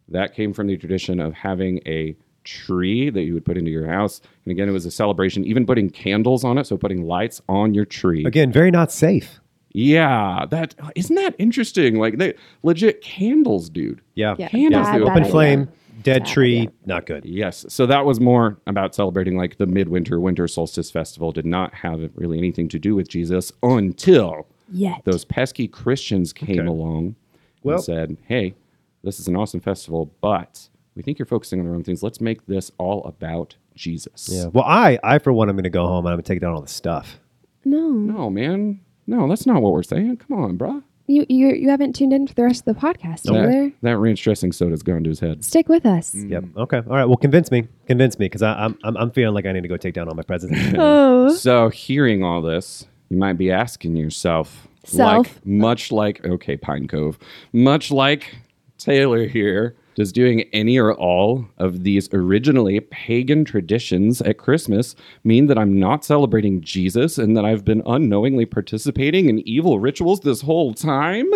That 0.08 0.34
came 0.36 0.54
from 0.54 0.68
the 0.68 0.78
tradition 0.78 1.20
of 1.20 1.34
having 1.34 1.80
a 1.86 2.15
tree 2.44 3.10
that 3.10 3.24
you 3.24 3.34
would 3.34 3.44
put 3.46 3.58
into 3.58 3.72
your 3.72 3.88
house. 3.88 4.22
And 4.46 4.52
again, 4.52 4.70
it 4.70 4.72
was 4.72 4.86
a 4.86 4.91
celebration, 4.91 5.44
even 5.46 5.65
putting 5.65 5.89
candles 5.89 6.44
on 6.44 6.58
it. 6.60 6.65
So 6.68 6.78
putting 6.78 7.06
lights 7.08 7.41
on 7.50 7.74
your 7.74 7.86
tree. 7.86 8.24
Again, 8.26 8.52
very 8.52 8.70
not 8.72 8.91
safe. 8.91 9.39
Yeah, 9.72 10.46
that 10.52 10.74
isn't 10.96 11.15
that 11.15 11.36
interesting. 11.38 12.00
Like 12.00 12.18
they 12.18 12.34
legit 12.63 13.02
candles, 13.02 13.70
dude. 13.70 14.02
Yeah. 14.13 14.36
Yeah, 14.38 14.48
Candles, 14.48 14.86
bad, 14.88 15.02
the 15.02 15.06
bad 15.06 15.12
Open 15.12 15.24
idea. 15.24 15.32
flame, 15.32 15.70
dead 16.04 16.24
Bad 16.24 16.32
tree, 16.32 16.58
idea. 16.60 16.72
not 16.86 17.06
good. 17.08 17.26
Yes. 17.26 17.65
So 17.68 17.86
that 17.88 18.06
was 18.06 18.22
more 18.22 18.58
about 18.68 18.96
celebrating 18.96 19.36
like 19.38 19.58
the 19.58 19.65
midwinter 19.65 20.22
winter 20.22 20.48
solstice 20.48 20.89
festival. 20.91 21.32
Did 21.34 21.46
not 21.46 21.74
have 21.74 22.10
really 22.15 22.38
anything 22.38 22.70
to 22.70 22.80
do 22.80 22.96
with 22.96 23.10
Jesus 23.10 23.52
until 23.63 24.48
Yet. 24.71 25.01
those 25.06 25.25
pesky 25.25 25.67
Christians 25.67 26.34
came 26.34 26.60
Okay. 26.60 26.67
along 26.67 27.15
Well- 27.63 27.75
and 27.75 27.84
said, 27.84 28.17
"Hey, 28.28 28.56
this 29.04 29.19
is 29.19 29.28
an 29.28 29.36
awesome 29.36 29.60
festival, 29.60 30.12
but 30.21 30.69
we 30.95 31.01
think 31.04 31.19
you're 31.19 31.25
focusing 31.25 31.60
on 31.60 31.65
the 31.65 31.71
wrong 31.71 31.84
things. 31.84 32.01
Let's 32.04 32.19
make 32.21 32.45
this 32.47 32.71
all 32.78 33.04
about 33.04 33.56
Jesus." 33.75 34.30
Yeah. 34.32 34.47
Well, 34.54 34.65
I, 34.65 34.97
I 35.04 35.19
for 35.19 35.32
one, 35.34 35.49
I'm 35.49 35.56
going 35.56 35.63
to 35.65 35.69
go 35.69 35.86
home 35.88 36.06
and 36.06 36.13
I'm 36.13 36.15
going 36.17 36.23
to 36.23 36.34
take 36.34 36.41
down 36.41 36.54
all 36.54 36.62
the 36.62 36.67
stuff. 36.67 37.19
No. 37.63 37.89
No, 37.89 38.30
man. 38.30 38.80
No, 39.08 39.28
that's 39.28 39.45
not 39.45 39.62
what 39.62 39.71
we're 39.71 39.84
saying. 39.84 40.17
Come 40.17 40.38
on, 40.39 40.58
bruh. 40.58 40.82
You 41.08 41.23
you 41.30 41.49
you 41.49 41.69
haven't 41.69 41.93
tuned 41.95 42.13
in 42.13 42.25
for 42.25 42.34
the 42.34 42.41
rest 42.43 42.67
of 42.67 42.73
the 42.73 42.82
podcast, 42.82 43.21
That, 43.23 43.34
Taylor. 43.34 43.71
that 43.84 43.97
ranch 43.99 44.23
dressing 44.23 44.51
soda's 44.51 44.82
gone 44.82 45.04
to 45.04 45.10
his 45.10 45.19
head. 45.19 45.45
Stick 45.45 45.69
with 45.69 45.86
us. 45.86 46.15
Mm. 46.15 46.32
Yep. 46.32 46.43
Okay. 46.58 46.78
All 46.78 46.95
right. 46.95 47.06
Well, 47.06 47.17
convince 47.17 47.51
me. 47.51 47.67
Convince 47.86 48.17
me 48.17 48.25
because 48.25 48.41
I'm, 48.41 48.75
I'm 48.84 48.97
I'm 48.97 49.12
feeling 49.12 49.36
like 49.36 49.45
I 49.45 49.51
need 49.51 49.62
to 49.62 49.67
go 49.67 49.78
take 49.78 49.93
down 49.93 50.08
all 50.10 50.15
my 50.15 50.23
presents. 50.23 50.58
Oh. 50.78 51.30
So, 51.36 51.69
hearing 51.69 52.23
all 52.23 52.41
this, 52.41 52.88
you 53.15 53.19
might 53.19 53.38
be 53.38 53.49
asking 53.49 53.95
yourself, 53.95 54.67
Self. 54.84 55.25
like 55.25 55.45
much 55.45 55.89
like 55.89 56.25
okay, 56.25 56.58
Pine 56.58 56.86
Cove, 56.86 57.17
much 57.54 57.91
like 57.91 58.36
Taylor 58.78 59.25
here, 59.25 59.73
does 59.95 60.12
doing 60.12 60.41
any 60.51 60.78
or 60.78 60.93
all 60.93 61.47
of 61.58 61.84
these 61.84 62.10
originally 62.13 62.82
pagan 62.82 63.45
traditions 63.45 64.21
at 64.21 64.38
Christmas 64.38 64.97
mean 65.23 65.47
that 65.47 65.58
I'm 65.58 65.80
not 65.80 66.04
celebrating 66.04 66.60
Jesus 66.60 67.17
and 67.17 67.38
that 67.38 67.45
I've 67.45 67.63
been 67.63 67.82
unknowingly 67.86 68.45
participating 68.45 69.30
in 69.30 69.39
evil 69.47 69.80
rituals 69.80 70.19
this 70.19 70.41
whole 70.41 70.73
time? 70.73 71.32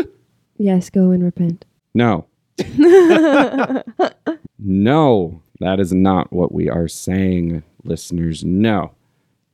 Yes, 0.57 0.89
go 0.89 1.11
and 1.11 1.23
repent. 1.23 1.63
No. 1.93 2.25
no, 4.59 5.41
that 5.61 5.79
is 5.79 5.93
not 5.93 6.33
what 6.33 6.51
we 6.51 6.69
are 6.69 6.89
saying, 6.89 7.63
listeners. 7.85 8.43
No. 8.43 8.91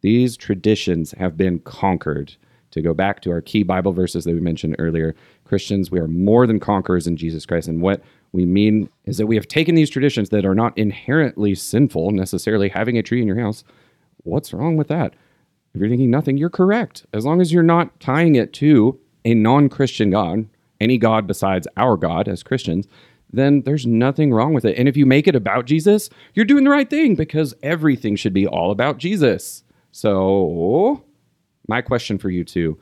These 0.05 0.37
traditions 0.37 1.15
have 1.17 1.35
been 1.35 1.57
conquered. 1.61 2.35
To 2.69 2.81
go 2.83 2.93
back 2.93 3.21
to 3.21 3.31
our 3.31 3.41
key 3.41 3.63
Bible 3.63 3.91
verses 3.91 4.23
that 4.25 4.35
we 4.35 4.39
mentioned 4.39 4.75
earlier, 4.77 5.15
Christians, 5.45 5.89
we 5.89 5.97
are 5.97 6.07
more 6.07 6.45
than 6.45 6.59
conquerors 6.59 7.07
in 7.07 7.17
Jesus 7.17 7.43
Christ. 7.43 7.67
And 7.67 7.81
what 7.81 8.03
we 8.31 8.45
mean 8.45 8.87
is 9.05 9.17
that 9.17 9.25
we 9.25 9.35
have 9.35 9.47
taken 9.47 9.73
these 9.73 9.89
traditions 9.89 10.29
that 10.29 10.45
are 10.45 10.53
not 10.53 10.77
inherently 10.77 11.55
sinful, 11.55 12.11
necessarily 12.11 12.69
having 12.69 12.99
a 12.99 13.01
tree 13.01 13.19
in 13.19 13.25
your 13.27 13.39
house. 13.39 13.63
What's 14.17 14.53
wrong 14.53 14.77
with 14.77 14.89
that? 14.89 15.15
If 15.73 15.81
you're 15.81 15.89
thinking 15.89 16.11
nothing, 16.11 16.37
you're 16.37 16.51
correct. 16.51 17.07
As 17.11 17.25
long 17.25 17.41
as 17.41 17.51
you're 17.51 17.63
not 17.63 17.99
tying 17.99 18.35
it 18.35 18.53
to 18.53 18.99
a 19.23 19.33
non 19.33 19.69
Christian 19.69 20.11
God, 20.11 20.47
any 20.79 20.99
God 20.99 21.25
besides 21.25 21.67
our 21.77 21.97
God 21.97 22.27
as 22.27 22.43
Christians, 22.43 22.87
then 23.33 23.63
there's 23.63 23.87
nothing 23.87 24.31
wrong 24.31 24.53
with 24.53 24.65
it. 24.65 24.77
And 24.77 24.87
if 24.87 24.95
you 24.95 25.07
make 25.07 25.27
it 25.27 25.35
about 25.35 25.65
Jesus, 25.65 26.11
you're 26.35 26.45
doing 26.45 26.63
the 26.63 26.69
right 26.69 26.87
thing 26.87 27.15
because 27.15 27.55
everything 27.63 28.15
should 28.15 28.33
be 28.33 28.45
all 28.45 28.69
about 28.69 28.99
Jesus. 28.99 29.63
So, 29.95 31.05
my 31.69 31.81
question 31.81 32.17
for 32.17 32.29
you 32.29 32.43
too 32.43 32.77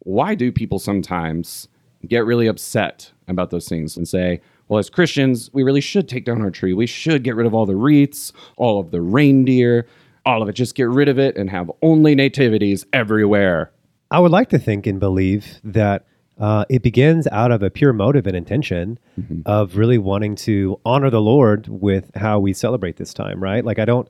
why 0.00 0.34
do 0.34 0.50
people 0.50 0.80
sometimes 0.80 1.68
get 2.08 2.24
really 2.24 2.48
upset 2.48 3.12
about 3.28 3.50
those 3.50 3.68
things 3.68 3.96
and 3.96 4.06
say, 4.06 4.40
well, 4.66 4.80
as 4.80 4.90
Christians, 4.90 5.48
we 5.52 5.62
really 5.62 5.80
should 5.80 6.08
take 6.08 6.24
down 6.24 6.42
our 6.42 6.50
tree. 6.50 6.72
We 6.72 6.88
should 6.88 7.22
get 7.22 7.36
rid 7.36 7.46
of 7.46 7.54
all 7.54 7.66
the 7.66 7.76
wreaths, 7.76 8.32
all 8.56 8.80
of 8.80 8.90
the 8.90 9.00
reindeer, 9.00 9.86
all 10.24 10.42
of 10.42 10.48
it. 10.48 10.54
Just 10.54 10.74
get 10.74 10.88
rid 10.88 11.08
of 11.08 11.20
it 11.20 11.36
and 11.36 11.48
have 11.50 11.70
only 11.82 12.16
nativities 12.16 12.84
everywhere. 12.92 13.70
I 14.10 14.18
would 14.18 14.32
like 14.32 14.48
to 14.48 14.58
think 14.58 14.88
and 14.88 14.98
believe 14.98 15.60
that 15.62 16.04
uh, 16.36 16.64
it 16.68 16.82
begins 16.82 17.28
out 17.28 17.52
of 17.52 17.62
a 17.62 17.70
pure 17.70 17.92
motive 17.92 18.26
and 18.26 18.36
intention 18.36 18.98
of 19.46 19.76
really 19.76 19.98
wanting 19.98 20.34
to 20.34 20.80
honor 20.84 21.10
the 21.10 21.20
Lord 21.20 21.68
with 21.68 22.10
how 22.16 22.40
we 22.40 22.52
celebrate 22.52 22.96
this 22.96 23.14
time, 23.14 23.40
right? 23.40 23.64
Like, 23.64 23.78
I 23.78 23.84
don't, 23.84 24.08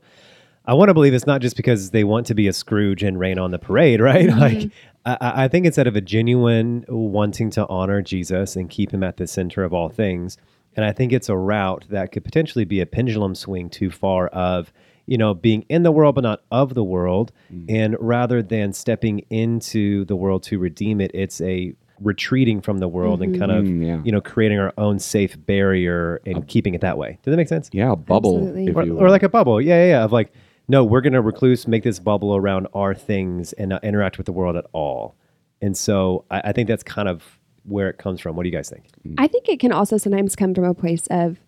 I 0.67 0.73
want 0.73 0.89
to 0.89 0.93
believe 0.93 1.13
it's 1.13 1.25
not 1.25 1.41
just 1.41 1.55
because 1.55 1.91
they 1.91 2.03
want 2.03 2.27
to 2.27 2.35
be 2.35 2.47
a 2.47 2.53
Scrooge 2.53 3.01
and 3.01 3.17
rain 3.19 3.39
on 3.39 3.51
the 3.51 3.59
parade, 3.59 4.01
right? 4.11 4.27
Mm-hmm. 4.27 4.39
Like, 4.39 4.71
I, 5.05 5.17
I 5.21 5.43
I 5.45 5.47
think 5.47 5.65
it's 5.65 5.77
out 5.77 5.87
of 5.87 5.95
a 5.95 6.01
genuine 6.01 6.85
wanting 6.87 7.49
to 7.51 7.65
honor 7.67 8.01
Jesus 8.01 8.55
and 8.55 8.69
keep 8.69 8.91
him 8.91 9.03
at 9.03 9.17
the 9.17 9.27
center 9.27 9.63
of 9.63 9.73
all 9.73 9.89
things. 9.89 10.37
And 10.75 10.85
I 10.85 10.91
think 10.91 11.11
it's 11.11 11.29
a 11.29 11.35
route 11.37 11.85
that 11.89 12.11
could 12.11 12.23
potentially 12.23 12.65
be 12.65 12.81
a 12.81 12.85
pendulum 12.85 13.33
swing 13.33 13.67
too 13.69 13.89
far 13.89 14.27
of, 14.27 14.71
you 15.07 15.17
know, 15.17 15.33
being 15.33 15.65
in 15.69 15.81
the 15.81 15.91
world 15.91 16.13
but 16.13 16.21
not 16.21 16.43
of 16.51 16.75
the 16.75 16.83
world. 16.83 17.31
Mm. 17.51 17.65
And 17.69 17.95
rather 17.99 18.43
than 18.43 18.73
stepping 18.73 19.19
into 19.31 20.05
the 20.05 20.15
world 20.15 20.43
to 20.43 20.59
redeem 20.59 21.01
it, 21.01 21.09
it's 21.15 21.41
a 21.41 21.73
retreating 21.99 22.61
from 22.61 22.77
the 22.77 22.87
world 22.87 23.23
and 23.23 23.31
mm-hmm. 23.31 23.39
kind 23.39 23.51
of, 23.51 23.65
Mm, 23.65 23.87
yeah. 23.87 24.01
you 24.03 24.11
know, 24.11 24.21
creating 24.21 24.59
our 24.59 24.71
own 24.77 24.99
safe 24.99 25.35
barrier 25.47 26.21
and 26.27 26.47
keeping 26.47 26.75
it 26.75 26.81
that 26.81 26.95
way. 26.95 27.17
Does 27.23 27.31
that 27.31 27.37
make 27.37 27.47
sense? 27.47 27.71
Yeah, 27.73 27.93
a 27.93 27.95
bubble, 27.95 28.55
if 28.55 28.75
Or, 28.75 28.83
you 28.83 28.99
or 28.99 29.09
like 29.09 29.23
a 29.23 29.29
bubble. 29.29 29.59
Yeah, 29.59 29.83
yeah, 29.83 29.89
yeah. 29.89 30.03
Of 30.03 30.11
like, 30.11 30.31
no, 30.67 30.83
we're 30.83 31.01
going 31.01 31.13
to 31.13 31.21
recluse, 31.21 31.67
make 31.67 31.83
this 31.83 31.99
bubble 31.99 32.35
around 32.35 32.67
our 32.73 32.93
things 32.93 33.53
and 33.53 33.69
not 33.69 33.83
interact 33.83 34.17
with 34.17 34.25
the 34.25 34.33
world 34.33 34.55
at 34.55 34.65
all. 34.73 35.15
And 35.61 35.77
so 35.77 36.25
I, 36.29 36.41
I 36.45 36.51
think 36.51 36.67
that's 36.67 36.83
kind 36.83 37.07
of 37.07 37.23
where 37.63 37.89
it 37.89 37.97
comes 37.97 38.21
from. 38.21 38.35
What 38.35 38.43
do 38.43 38.49
you 38.49 38.55
guys 38.55 38.69
think? 38.69 38.85
I 39.17 39.27
think 39.27 39.49
it 39.49 39.59
can 39.59 39.71
also 39.71 39.97
sometimes 39.97 40.35
come 40.35 40.53
from 40.53 40.65
a 40.65 40.73
place 40.73 41.07
of, 41.09 41.39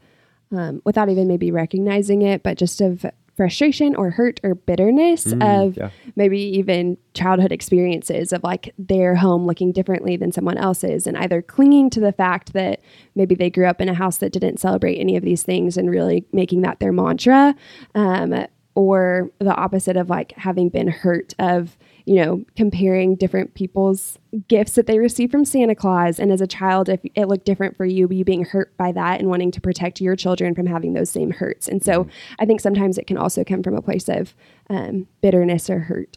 um, 0.52 0.82
without 0.86 1.10
even 1.10 1.28
maybe 1.28 1.52
recognizing 1.52 2.22
it, 2.22 2.44
but 2.44 2.58
just 2.58 2.82
of 2.82 3.06
frustration 3.40 3.96
or 3.96 4.10
hurt 4.10 4.38
or 4.44 4.54
bitterness 4.54 5.32
of 5.40 5.78
yeah. 5.78 5.90
maybe 6.18 6.38
even 6.38 6.98
childhood 7.14 7.54
experiences 7.54 8.34
of 8.34 8.44
like 8.44 8.74
their 8.78 9.16
home 9.16 9.46
looking 9.46 9.72
differently 9.72 10.18
than 10.18 10.30
someone 10.30 10.58
else's 10.58 11.08
and 11.08 11.16
either 11.16 11.42
clinging 11.42 11.90
to 11.90 12.02
the 12.02 12.12
fact 12.12 12.52
that 12.52 12.82
maybe 13.16 13.36
they 13.36 13.50
grew 13.50 13.66
up 13.66 13.80
in 13.80 13.88
a 13.88 13.94
house 13.94 14.18
that 14.18 14.34
didn't 14.34 14.60
celebrate 14.60 14.98
any 14.98 15.16
of 15.16 15.24
these 15.24 15.42
things 15.42 15.78
and 15.78 15.90
really 15.90 16.26
making 16.34 16.64
that 16.64 16.82
their 16.82 16.92
mantra 16.92 17.56
um, 17.96 18.46
or 18.80 19.30
the 19.40 19.54
opposite 19.54 19.98
of 19.98 20.10
like 20.10 20.32
having 20.38 20.70
been 20.70 20.88
hurt 20.88 21.36
of 21.38 21.78
you 22.06 22.16
know 22.16 22.46
comparing 22.56 23.14
different 23.14 23.54
people's 23.54 24.18
gifts 24.48 24.76
that 24.76 24.88
they 24.88 25.00
receive 25.00 25.30
from 25.30 25.44
santa 25.44 25.76
claus. 25.76 26.18
And 26.18 26.32
as 26.32 26.40
a 26.40 26.48
child 26.48 26.88
if 26.88 27.02
it 27.14 27.26
looked 27.28 27.44
different 27.44 27.76
for 27.76 27.86
you 27.86 28.08
you 28.10 28.24
being 28.24 28.46
hurt 28.46 28.76
by 28.78 28.94
that 28.94 29.20
and 29.20 29.28
wanting 29.28 29.52
to 29.52 29.60
protect 29.60 30.00
your 30.00 30.16
children 30.16 30.56
from 30.56 30.66
having 30.66 30.94
those 30.94 31.10
same 31.10 31.32
hurts. 31.32 31.68
And 31.68 31.84
so 31.84 32.08
i 32.40 32.46
think 32.46 32.62
sometimes 32.62 32.98
it 32.98 33.06
can 33.06 33.18
also 33.18 33.44
come 33.44 33.64
from 33.64 33.76
a 33.76 33.82
place 33.82 34.08
of 34.08 34.34
um, 34.70 35.08
bitterness 35.22 35.70
or 35.70 35.80
hurt. 35.80 36.16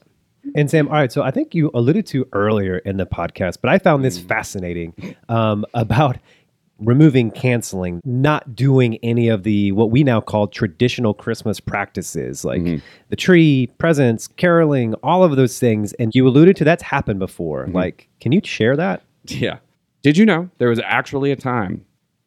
And 0.54 0.70
Sam, 0.70 0.88
all 0.88 0.94
right. 0.94 1.12
So 1.12 1.22
I 1.22 1.30
think 1.30 1.54
you 1.54 1.70
alluded 1.72 2.04
to 2.08 2.28
earlier 2.32 2.78
in 2.78 2.96
the 2.96 3.06
podcast, 3.06 3.58
but 3.62 3.70
I 3.70 3.78
found 3.78 4.04
this 4.04 4.18
fascinating 4.18 5.16
um, 5.28 5.64
about 5.74 6.18
removing 6.78 7.30
canceling, 7.30 8.00
not 8.04 8.54
doing 8.54 8.96
any 9.02 9.28
of 9.28 9.42
the 9.42 9.72
what 9.72 9.90
we 9.90 10.02
now 10.02 10.20
call 10.20 10.48
traditional 10.48 11.14
Christmas 11.14 11.60
practices, 11.60 12.44
like 12.44 12.60
mm-hmm. 12.60 12.84
the 13.08 13.16
tree, 13.16 13.68
presents, 13.78 14.26
caroling, 14.26 14.94
all 15.02 15.22
of 15.24 15.36
those 15.36 15.58
things. 15.58 15.92
And 15.94 16.14
you 16.14 16.26
alluded 16.26 16.56
to 16.56 16.64
that's 16.64 16.82
happened 16.82 17.18
before. 17.18 17.64
Mm-hmm. 17.64 17.76
Like, 17.76 18.08
can 18.20 18.32
you 18.32 18.40
share 18.44 18.76
that? 18.76 19.02
Yeah. 19.26 19.58
Did 20.02 20.16
you 20.16 20.26
know 20.26 20.50
there 20.58 20.68
was 20.68 20.80
actually 20.80 21.30
a 21.30 21.36
time 21.36 21.84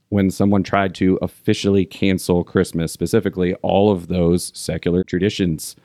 when 0.10 0.32
someone 0.32 0.64
tried 0.64 0.96
to 0.96 1.20
officially 1.22 1.86
cancel 1.86 2.44
Christmas, 2.44 2.92
specifically 2.92 3.54
all 3.56 3.92
of 3.92 4.08
those 4.08 4.52
secular 4.58 5.04
traditions. 5.04 5.76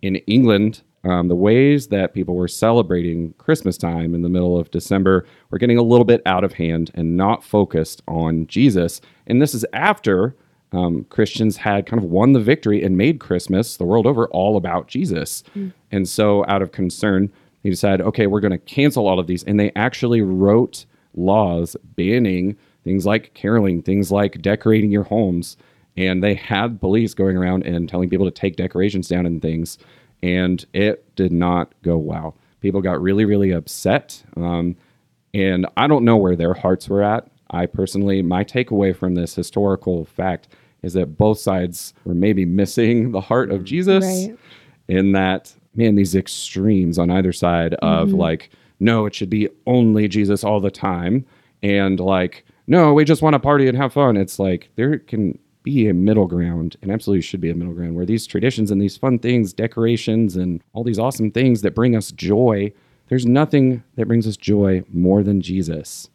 In 0.00 0.16
England, 0.26 0.82
um, 1.04 1.28
the 1.28 1.36
ways 1.36 1.88
that 1.88 2.14
people 2.14 2.34
were 2.34 2.48
celebrating 2.48 3.34
Christmas 3.38 3.76
time 3.76 4.14
in 4.14 4.22
the 4.22 4.28
middle 4.28 4.58
of 4.58 4.70
December 4.70 5.26
were 5.50 5.58
getting 5.58 5.78
a 5.78 5.82
little 5.82 6.04
bit 6.04 6.22
out 6.26 6.44
of 6.44 6.54
hand 6.54 6.90
and 6.94 7.16
not 7.16 7.44
focused 7.44 8.02
on 8.08 8.46
Jesus. 8.46 9.00
And 9.26 9.40
this 9.40 9.54
is 9.54 9.64
after 9.72 10.34
um, 10.72 11.04
Christians 11.04 11.58
had 11.58 11.86
kind 11.86 12.02
of 12.02 12.08
won 12.08 12.32
the 12.32 12.40
victory 12.40 12.82
and 12.82 12.96
made 12.96 13.20
Christmas 13.20 13.76
the 13.76 13.84
world 13.84 14.06
over 14.06 14.26
all 14.28 14.56
about 14.56 14.88
Jesus. 14.88 15.44
And 15.92 16.08
so, 16.08 16.44
out 16.48 16.62
of 16.62 16.72
concern, 16.72 17.30
he 17.62 17.70
decided, 17.70 18.04
okay, 18.06 18.26
we're 18.26 18.40
going 18.40 18.50
to 18.50 18.58
cancel 18.58 19.06
all 19.06 19.20
of 19.20 19.26
these. 19.26 19.44
And 19.44 19.60
they 19.60 19.70
actually 19.76 20.20
wrote 20.20 20.84
laws 21.14 21.76
banning 21.94 22.56
things 22.84 23.06
like 23.06 23.34
caroling, 23.34 23.82
things 23.82 24.12
like 24.12 24.40
decorating 24.40 24.92
your 24.92 25.04
homes. 25.04 25.56
And 25.96 26.22
they 26.22 26.34
had 26.34 26.80
police 26.80 27.14
going 27.14 27.36
around 27.36 27.64
and 27.64 27.88
telling 27.88 28.10
people 28.10 28.26
to 28.26 28.32
take 28.32 28.56
decorations 28.56 29.08
down 29.08 29.26
and 29.26 29.40
things. 29.40 29.78
And 30.24 30.64
it 30.72 31.14
did 31.16 31.32
not 31.32 31.72
go 31.82 31.98
well. 31.98 32.34
People 32.60 32.80
got 32.80 33.00
really, 33.02 33.24
really 33.26 33.50
upset. 33.50 34.22
Um, 34.36 34.74
and 35.34 35.66
I 35.76 35.86
don't 35.86 36.04
know 36.04 36.16
where 36.16 36.34
their 36.36 36.54
hearts 36.54 36.88
were 36.88 37.02
at. 37.02 37.28
I 37.50 37.66
personally, 37.66 38.22
my 38.22 38.42
takeaway 38.42 38.96
from 38.96 39.14
this 39.14 39.34
historical 39.34 40.06
fact 40.06 40.48
is 40.82 40.94
that 40.94 41.18
both 41.18 41.38
sides 41.38 41.92
were 42.04 42.14
maybe 42.14 42.44
missing 42.46 43.10
the 43.12 43.20
heart 43.20 43.50
of 43.50 43.64
Jesus 43.64 44.02
Right. 44.04 44.38
in 44.88 45.12
that, 45.12 45.52
man, 45.74 45.94
these 45.94 46.14
extremes 46.14 46.98
on 46.98 47.10
either 47.10 47.32
side 47.32 47.74
of 47.74 48.12
like, 48.12 48.50
no, 48.80 49.04
it 49.06 49.14
should 49.14 49.30
be 49.30 49.48
only 49.66 50.08
Jesus 50.08 50.42
all 50.42 50.60
the 50.60 50.70
time. 50.70 51.26
And 51.62 52.00
like, 52.00 52.44
no, 52.66 52.94
we 52.94 53.04
just 53.04 53.20
want 53.22 53.34
to 53.34 53.38
party 53.40 53.68
and 53.68 53.76
have 53.76 53.92
fun. 53.92 54.16
It's 54.16 54.38
like 54.38 54.70
there 54.76 54.98
can 54.98 55.38
be 55.64 55.88
a 55.88 55.94
middle 55.94 56.26
ground 56.26 56.76
and 56.80 56.92
absolutely 56.92 57.22
should 57.22 57.40
be 57.40 57.50
a 57.50 57.54
middle 57.54 57.74
ground 57.74 57.96
where 57.96 58.06
these 58.06 58.26
traditions 58.26 58.70
and 58.70 58.80
these 58.80 58.96
fun 58.96 59.18
things, 59.18 59.52
decorations, 59.52 60.36
and 60.36 60.62
all 60.74 60.84
these 60.84 60.98
awesome 60.98 61.32
things 61.32 61.62
that 61.62 61.74
bring 61.74 61.96
us 61.96 62.12
joy, 62.12 62.72
there's 63.08 63.26
nothing 63.26 63.82
that 63.96 64.06
brings 64.06 64.26
us 64.28 64.36
joy 64.36 64.82
more 64.92 65.22
than 65.22 65.40
Jesus. 65.40 66.08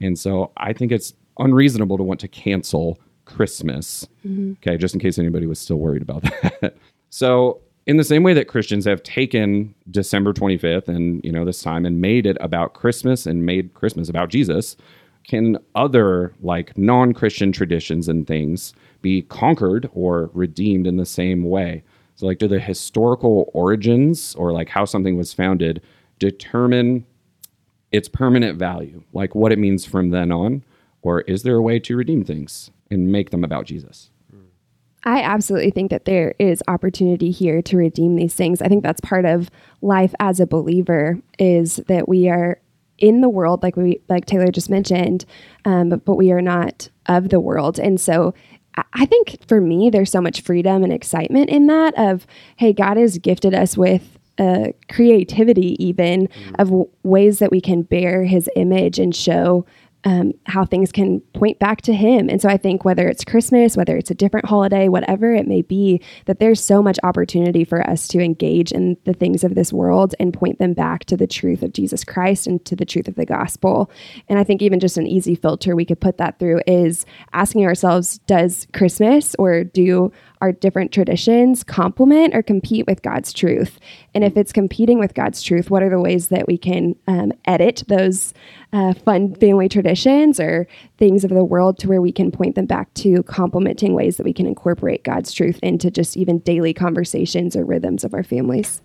And 0.00 0.18
so 0.18 0.52
I 0.58 0.74
think 0.74 0.92
it's 0.92 1.14
unreasonable 1.38 1.96
to 1.96 2.02
want 2.02 2.20
to 2.20 2.28
cancel 2.28 2.98
Christmas. 3.24 4.06
Mm-hmm. 4.26 4.52
Okay, 4.54 4.76
just 4.76 4.94
in 4.94 5.00
case 5.00 5.18
anybody 5.18 5.46
was 5.46 5.58
still 5.58 5.76
worried 5.76 6.02
about 6.02 6.22
that. 6.60 6.76
so, 7.08 7.60
in 7.86 7.98
the 7.98 8.04
same 8.04 8.24
way 8.24 8.34
that 8.34 8.48
Christians 8.48 8.84
have 8.84 9.00
taken 9.04 9.72
December 9.92 10.32
25th 10.32 10.88
and, 10.88 11.24
you 11.24 11.30
know, 11.30 11.44
this 11.44 11.62
time 11.62 11.86
and 11.86 12.00
made 12.00 12.26
it 12.26 12.36
about 12.40 12.74
Christmas 12.74 13.26
and 13.26 13.46
made 13.46 13.74
Christmas 13.74 14.08
about 14.08 14.28
Jesus, 14.28 14.76
can 15.28 15.56
other 15.76 16.34
like 16.40 16.76
non-Christian 16.76 17.52
traditions 17.52 18.08
and 18.08 18.26
things 18.26 18.74
be 19.02 19.22
conquered 19.22 19.88
or 19.92 20.30
redeemed 20.32 20.86
in 20.86 20.96
the 20.96 21.06
same 21.06 21.44
way? 21.44 21.82
So 22.16 22.26
like 22.26 22.38
do 22.38 22.48
the 22.48 22.60
historical 22.60 23.50
origins 23.52 24.34
or 24.36 24.52
like 24.52 24.68
how 24.68 24.84
something 24.84 25.16
was 25.16 25.32
founded 25.32 25.82
determine 26.18 27.06
its 27.92 28.08
permanent 28.08 28.58
value, 28.58 29.02
like 29.12 29.34
what 29.34 29.52
it 29.52 29.58
means 29.58 29.84
from 29.84 30.10
then 30.10 30.32
on? 30.32 30.64
Or 31.02 31.20
is 31.22 31.42
there 31.42 31.56
a 31.56 31.62
way 31.62 31.78
to 31.80 31.96
redeem 31.96 32.24
things 32.24 32.70
and 32.90 33.12
make 33.12 33.30
them 33.30 33.44
about 33.44 33.66
Jesus? 33.66 34.10
I 35.04 35.22
absolutely 35.22 35.70
think 35.70 35.92
that 35.92 36.04
there 36.04 36.34
is 36.40 36.64
opportunity 36.66 37.30
here 37.30 37.62
to 37.62 37.76
redeem 37.76 38.16
these 38.16 38.34
things. 38.34 38.60
I 38.60 38.66
think 38.66 38.82
that's 38.82 39.00
part 39.00 39.24
of 39.24 39.50
life 39.80 40.12
as 40.18 40.40
a 40.40 40.46
believer 40.46 41.20
is 41.38 41.76
that 41.86 42.08
we 42.08 42.28
are 42.28 42.60
in 42.98 43.20
the 43.20 43.28
world, 43.28 43.62
like 43.62 43.76
we 43.76 44.00
like 44.08 44.26
Taylor 44.26 44.50
just 44.50 44.68
mentioned, 44.68 45.24
um, 45.64 45.90
but, 45.90 46.04
but 46.04 46.16
we 46.16 46.32
are 46.32 46.42
not 46.42 46.88
of 47.06 47.28
the 47.28 47.38
world. 47.38 47.78
And 47.78 48.00
so 48.00 48.34
I- 48.76 49.06
think 49.06 49.36
for 49.46 49.60
me, 49.60 49.90
there's 49.90 50.10
so 50.10 50.20
much 50.20 50.40
freedom 50.42 50.82
and 50.84 50.92
excitement 50.92 51.48
in 51.50 51.66
that 51.68 51.96
of, 51.98 52.26
hey, 52.56 52.72
God 52.72 52.96
has 52.96 53.18
gifted 53.18 53.54
us 53.54 53.76
with 53.76 54.18
uh, 54.38 54.68
creativity, 54.90 55.82
even 55.82 56.28
of 56.58 56.68
w- 56.68 56.88
ways 57.02 57.38
that 57.38 57.50
we 57.50 57.60
can 57.60 57.82
bear 57.82 58.24
His 58.24 58.50
image 58.54 58.98
and 58.98 59.14
show 59.16 59.64
um, 60.06 60.32
how 60.44 60.64
things 60.64 60.92
can 60.92 61.20
point 61.34 61.58
back 61.58 61.82
to 61.82 61.92
him. 61.92 62.30
And 62.30 62.40
so 62.40 62.48
I 62.48 62.56
think 62.56 62.84
whether 62.84 63.08
it's 63.08 63.24
Christmas, 63.24 63.76
whether 63.76 63.96
it's 63.96 64.10
a 64.10 64.14
different 64.14 64.46
holiday, 64.46 64.88
whatever 64.88 65.34
it 65.34 65.48
may 65.48 65.62
be, 65.62 66.00
that 66.26 66.38
there's 66.38 66.62
so 66.62 66.80
much 66.80 66.96
opportunity 67.02 67.64
for 67.64 67.84
us 67.90 68.06
to 68.08 68.20
engage 68.20 68.70
in 68.70 68.96
the 69.02 69.12
things 69.12 69.42
of 69.42 69.56
this 69.56 69.72
world 69.72 70.14
and 70.20 70.32
point 70.32 70.60
them 70.60 70.74
back 70.74 71.06
to 71.06 71.16
the 71.16 71.26
truth 71.26 71.60
of 71.60 71.72
Jesus 71.72 72.04
Christ 72.04 72.46
and 72.46 72.64
to 72.66 72.76
the 72.76 72.84
truth 72.84 73.08
of 73.08 73.16
the 73.16 73.26
gospel. 73.26 73.90
And 74.28 74.38
I 74.38 74.44
think 74.44 74.62
even 74.62 74.78
just 74.78 74.96
an 74.96 75.08
easy 75.08 75.34
filter 75.34 75.74
we 75.74 75.84
could 75.84 76.00
put 76.00 76.18
that 76.18 76.38
through 76.38 76.60
is 76.68 77.04
asking 77.32 77.66
ourselves, 77.66 78.18
does 78.28 78.68
Christmas 78.72 79.34
or 79.40 79.64
do 79.64 80.12
our 80.40 80.52
different 80.52 80.92
traditions 80.92 81.64
complement 81.64 82.34
or 82.34 82.42
compete 82.42 82.86
with 82.86 83.02
God's 83.02 83.32
truth? 83.32 83.78
And 84.14 84.24
if 84.24 84.36
it's 84.36 84.52
competing 84.52 84.98
with 84.98 85.14
God's 85.14 85.42
truth, 85.42 85.70
what 85.70 85.82
are 85.82 85.90
the 85.90 86.00
ways 86.00 86.28
that 86.28 86.46
we 86.46 86.58
can 86.58 86.96
um, 87.06 87.32
edit 87.44 87.82
those 87.88 88.34
uh, 88.72 88.94
fun 88.94 89.34
family 89.34 89.68
traditions 89.68 90.38
or 90.38 90.66
things 90.98 91.24
of 91.24 91.30
the 91.30 91.44
world 91.44 91.78
to 91.78 91.88
where 91.88 92.00
we 92.00 92.12
can 92.12 92.30
point 92.30 92.54
them 92.54 92.66
back 92.66 92.92
to 92.94 93.22
complementing 93.24 93.94
ways 93.94 94.16
that 94.16 94.24
we 94.24 94.32
can 94.32 94.46
incorporate 94.46 95.04
God's 95.04 95.32
truth 95.32 95.58
into 95.62 95.90
just 95.90 96.16
even 96.16 96.38
daily 96.40 96.74
conversations 96.74 97.56
or 97.56 97.64
rhythms 97.64 98.04
of 98.04 98.14
our 98.14 98.22
families? 98.22 98.80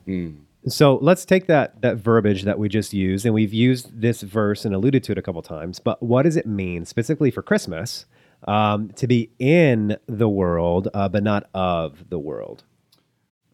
So 0.67 0.99
let's 1.01 1.25
take 1.25 1.47
that 1.47 1.81
that 1.81 1.97
verbiage 1.97 2.43
that 2.43 2.59
we 2.59 2.69
just 2.69 2.93
used, 2.93 3.25
and 3.25 3.33
we've 3.33 3.53
used 3.53 3.99
this 3.99 4.21
verse 4.21 4.63
and 4.63 4.75
alluded 4.75 5.03
to 5.05 5.11
it 5.11 5.17
a 5.17 5.21
couple 5.21 5.41
times. 5.41 5.79
But 5.79 6.03
what 6.03 6.23
does 6.23 6.37
it 6.37 6.45
mean 6.45 6.85
specifically 6.85 7.31
for 7.31 7.41
Christmas 7.41 8.05
um, 8.47 8.89
to 8.89 9.07
be 9.07 9.31
in 9.39 9.97
the 10.07 10.29
world, 10.29 10.87
uh, 10.93 11.09
but 11.09 11.23
not 11.23 11.49
of 11.53 12.09
the 12.09 12.19
world? 12.19 12.63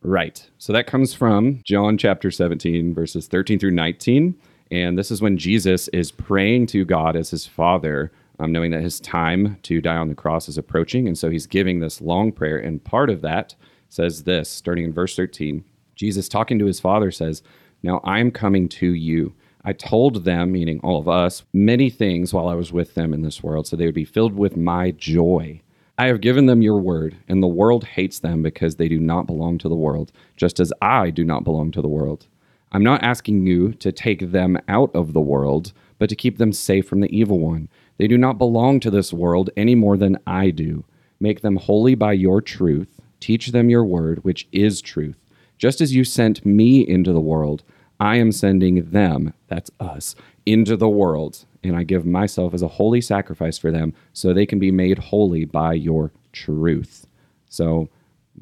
Right. 0.02 0.50
So 0.58 0.72
that 0.74 0.88
comes 0.88 1.14
from 1.14 1.62
John 1.64 1.98
chapter 1.98 2.32
17, 2.32 2.94
verses 2.94 3.28
13 3.28 3.60
through 3.60 3.72
19. 3.72 4.36
And 4.72 4.98
this 4.98 5.12
is 5.12 5.22
when 5.22 5.38
Jesus 5.38 5.88
is 5.90 6.12
praying 6.12 6.68
to 6.68 6.86
God 6.86 7.16
as 7.16 7.30
his 7.30 7.46
father, 7.46 8.12
um, 8.40 8.52
knowing 8.52 8.72
that 8.72 8.82
his 8.82 9.00
time 9.00 9.58
to 9.64 9.82
die 9.82 9.98
on 9.98 10.10
the 10.10 10.16
cross 10.16 10.48
is 10.48 10.58
approaching. 10.58 11.08
And 11.08 11.18
so 11.18 11.30
he's 11.30 11.48
giving 11.48 11.80
this 11.80 12.02
long 12.02 12.32
prayer. 12.32 12.58
And 12.58 12.84
part 12.84 13.10
of 13.10 13.22
that 13.22 13.56
says 13.90 14.24
this, 14.24 14.50
starting 14.50 14.86
in 14.86 14.94
verse 14.94 15.16
13 15.16 15.64
Jesus 15.98 16.30
talking 16.30 16.60
to 16.60 16.66
his 16.66 16.80
father 16.80 17.12
says, 17.12 17.44
Now 17.84 18.00
I'm 18.04 18.32
coming 18.32 18.70
to 18.70 18.94
you. 18.94 19.34
I 19.68 19.74
told 19.74 20.24
them, 20.24 20.54
meaning 20.54 20.80
all 20.82 20.98
of 20.98 21.10
us, 21.10 21.44
many 21.52 21.90
things 21.90 22.34
while 22.34 22.48
I 22.48 22.56
was 22.56 22.72
with 22.72 22.94
them 22.94 23.14
in 23.14 23.22
this 23.22 23.44
world, 23.44 23.68
so 23.68 23.76
they 23.76 23.86
would 23.86 23.94
be 23.94 24.06
filled 24.06 24.34
with 24.34 24.56
my 24.56 24.92
joy. 24.92 25.62
I 25.98 26.08
have 26.08 26.22
given 26.22 26.46
them 26.46 26.62
your 26.62 26.80
word, 26.80 27.18
and 27.28 27.44
the 27.44 27.48
world 27.48 27.84
hates 27.84 28.20
them 28.20 28.42
because 28.42 28.78
they 28.78 28.88
do 28.88 28.98
not 28.98 29.28
belong 29.28 29.58
to 29.58 29.68
the 29.68 29.76
world, 29.76 30.14
just 30.38 30.62
as 30.62 30.72
I 30.82 31.10
do 31.10 31.26
not 31.26 31.44
belong 31.44 31.72
to 31.72 31.82
the 31.82 31.90
world. 31.90 32.28
I'm 32.72 32.82
not 32.82 33.04
asking 33.04 33.46
you 33.46 33.74
to 33.74 33.92
take 33.92 34.32
them 34.32 34.58
out 34.70 34.90
of 34.96 35.12
the 35.12 35.20
world, 35.20 35.74
but 36.00 36.08
to 36.08 36.16
keep 36.16 36.38
them 36.38 36.54
safe 36.54 36.88
from 36.88 37.02
the 37.02 37.14
evil 37.14 37.40
one. 37.40 37.68
They 37.98 38.08
do 38.08 38.18
not 38.18 38.38
belong 38.38 38.80
to 38.80 38.90
this 38.90 39.12
world 39.12 39.50
any 39.58 39.76
more 39.76 39.98
than 39.98 40.18
I 40.26 40.50
do. 40.50 40.86
Make 41.20 41.42
them 41.42 41.58
holy 41.58 41.94
by 41.94 42.14
your 42.14 42.42
truth. 42.42 43.02
Teach 43.20 43.48
them 43.48 43.70
your 43.70 43.84
word, 43.84 44.24
which 44.24 44.48
is 44.54 44.82
truth. 44.82 45.18
Just 45.58 45.82
as 45.82 45.94
you 45.94 46.06
sent 46.06 46.46
me 46.46 46.88
into 46.88 47.12
the 47.12 47.20
world, 47.20 47.66
I 48.00 48.18
am 48.18 48.32
sending 48.32 48.92
them, 48.92 49.34
that's 49.48 49.72
us, 49.80 50.16
into 50.46 50.78
the 50.78 50.90
world. 50.90 51.46
And 51.64 51.76
I 51.76 51.84
give 51.84 52.06
myself 52.06 52.54
as 52.54 52.62
a 52.62 52.68
holy 52.68 53.02
sacrifice 53.02 53.58
for 53.58 53.72
them 53.72 53.94
so 54.14 54.34
they 54.34 54.46
can 54.46 54.60
be 54.60 54.72
made 54.72 55.00
holy 55.00 55.46
by 55.46 55.74
your 55.74 56.12
truth. 56.32 57.08
So 57.50 57.90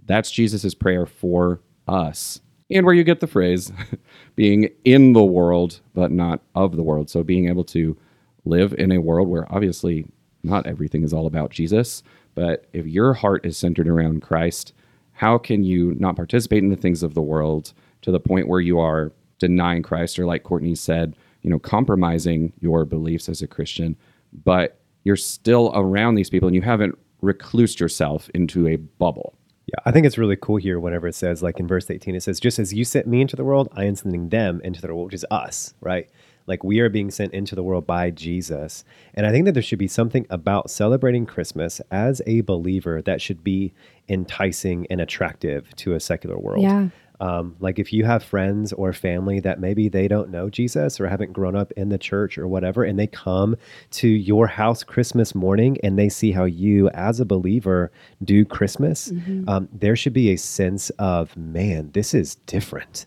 that's 0.05 0.31
Jesus' 0.31 0.73
prayer 0.73 1.05
for 1.05 1.61
us. 1.87 2.41
And 2.69 2.85
where 2.85 2.95
you 2.95 3.03
get 3.03 3.19
the 3.19 3.27
phrase 3.27 3.71
being 4.35 4.69
in 4.83 5.13
the 5.13 5.23
world, 5.23 5.79
but 5.93 6.11
not 6.11 6.41
of 6.53 6.75
the 6.75 6.83
world. 6.83 7.09
So 7.09 7.23
being 7.23 7.47
able 7.47 7.63
to 7.65 7.95
live 8.43 8.73
in 8.73 8.91
a 8.91 9.01
world 9.01 9.27
where 9.27 9.51
obviously 9.53 10.05
not 10.43 10.67
everything 10.67 11.03
is 11.03 11.13
all 11.13 11.25
about 11.25 11.51
Jesus, 11.51 12.03
but 12.35 12.65
if 12.73 12.85
your 12.85 13.13
heart 13.13 13.45
is 13.45 13.57
centered 13.57 13.87
around 13.87 14.21
Christ, 14.21 14.73
how 15.13 15.37
can 15.37 15.63
you 15.63 15.95
not 15.97 16.15
participate 16.15 16.63
in 16.63 16.69
the 16.69 16.75
things 16.75 17.01
of 17.01 17.13
the 17.13 17.21
world 17.21 17.73
to 18.01 18.11
the 18.11 18.19
point 18.19 18.47
where 18.47 18.59
you 18.59 18.79
are 18.79 19.11
denying 19.39 19.83
Christ 19.83 20.17
or 20.19 20.25
like 20.25 20.43
Courtney 20.43 20.75
said, 20.75 21.15
you 21.41 21.49
know, 21.49 21.59
compromising 21.59 22.53
your 22.59 22.85
beliefs 22.85 23.29
as 23.29 23.41
a 23.41 23.47
Christian, 23.47 23.95
but 24.43 24.79
you're 25.03 25.15
still 25.15 25.71
around 25.75 26.15
these 26.15 26.29
people 26.29 26.47
and 26.47 26.55
you 26.55 26.61
haven't 26.61 26.97
reclused 27.21 27.79
yourself 27.79 28.29
into 28.33 28.67
a 28.67 28.75
bubble. 28.75 29.37
Yeah, 29.67 29.79
I 29.85 29.91
think 29.91 30.05
it's 30.05 30.17
really 30.17 30.35
cool 30.35 30.57
here 30.57 30.79
whenever 30.79 31.07
it 31.07 31.15
says, 31.15 31.41
like 31.41 31.59
in 31.59 31.67
verse 31.67 31.89
18, 31.89 32.15
it 32.15 32.21
says, 32.21 32.39
just 32.39 32.59
as 32.59 32.73
you 32.73 32.85
sent 32.85 33.07
me 33.07 33.21
into 33.21 33.35
the 33.35 33.43
world, 33.43 33.67
I 33.73 33.85
am 33.85 33.95
sending 33.95 34.29
them 34.29 34.61
into 34.63 34.81
the 34.81 34.93
world, 34.93 35.07
which 35.07 35.15
is 35.15 35.25
us, 35.31 35.73
right? 35.81 36.09
Like 36.47 36.63
we 36.63 36.79
are 36.79 36.89
being 36.89 37.09
sent 37.09 37.33
into 37.33 37.55
the 37.55 37.63
world 37.63 37.87
by 37.87 38.11
Jesus. 38.11 38.83
And 39.15 39.25
I 39.25 39.31
think 39.31 39.45
that 39.45 39.53
there 39.53 39.63
should 39.63 39.79
be 39.79 39.87
something 39.87 40.27
about 40.29 40.69
celebrating 40.69 41.25
Christmas 41.25 41.81
as 41.89 42.21
a 42.27 42.41
believer 42.41 43.01
that 43.01 43.21
should 43.21 43.43
be 43.43 43.73
enticing 44.07 44.85
and 44.91 45.01
attractive 45.01 45.75
to 45.77 45.93
a 45.93 45.99
secular 45.99 46.37
world. 46.37 46.61
Yeah. 46.61 46.89
Um, 47.19 47.56
like 47.60 47.80
if 47.80 47.93
you 47.93 48.04
have 48.04 48.23
friends 48.23 48.73
or 48.73 48.91
family 48.91 49.39
that 49.39 49.60
maybe 49.60 49.88
they 49.88 50.08
don't 50.08 50.30
know 50.30 50.49
Jesus 50.49 50.99
or 50.99 51.08
haven't 51.08 51.32
grown 51.34 51.56
up 51.56 51.71
in 51.73 51.89
the 51.89 51.97
church 51.97 52.38
or 52.38 52.47
whatever, 52.47 52.84
and 52.84 52.99
they 52.99 53.08
come 53.08 53.56
to 53.91 54.08
your 54.08 54.47
house 54.47 54.84
Christmas 54.84 55.34
morning 55.34 55.78
and 55.84 55.97
they 55.97 56.10
see 56.10 56.32
how 56.32 56.43
you, 56.43 56.89
as 56.89 57.19
a 57.19 57.25
believer, 57.25 57.91
do 58.23 58.43
Christmas, 58.45 59.12
um, 59.47 59.69
there 59.71 59.95
should 59.95 60.13
be 60.13 60.32
a 60.32 60.38
sense 60.38 60.89
of, 60.99 61.36
man, 61.38 61.91
this 61.93 62.13
is 62.13 62.36
different. 62.47 63.06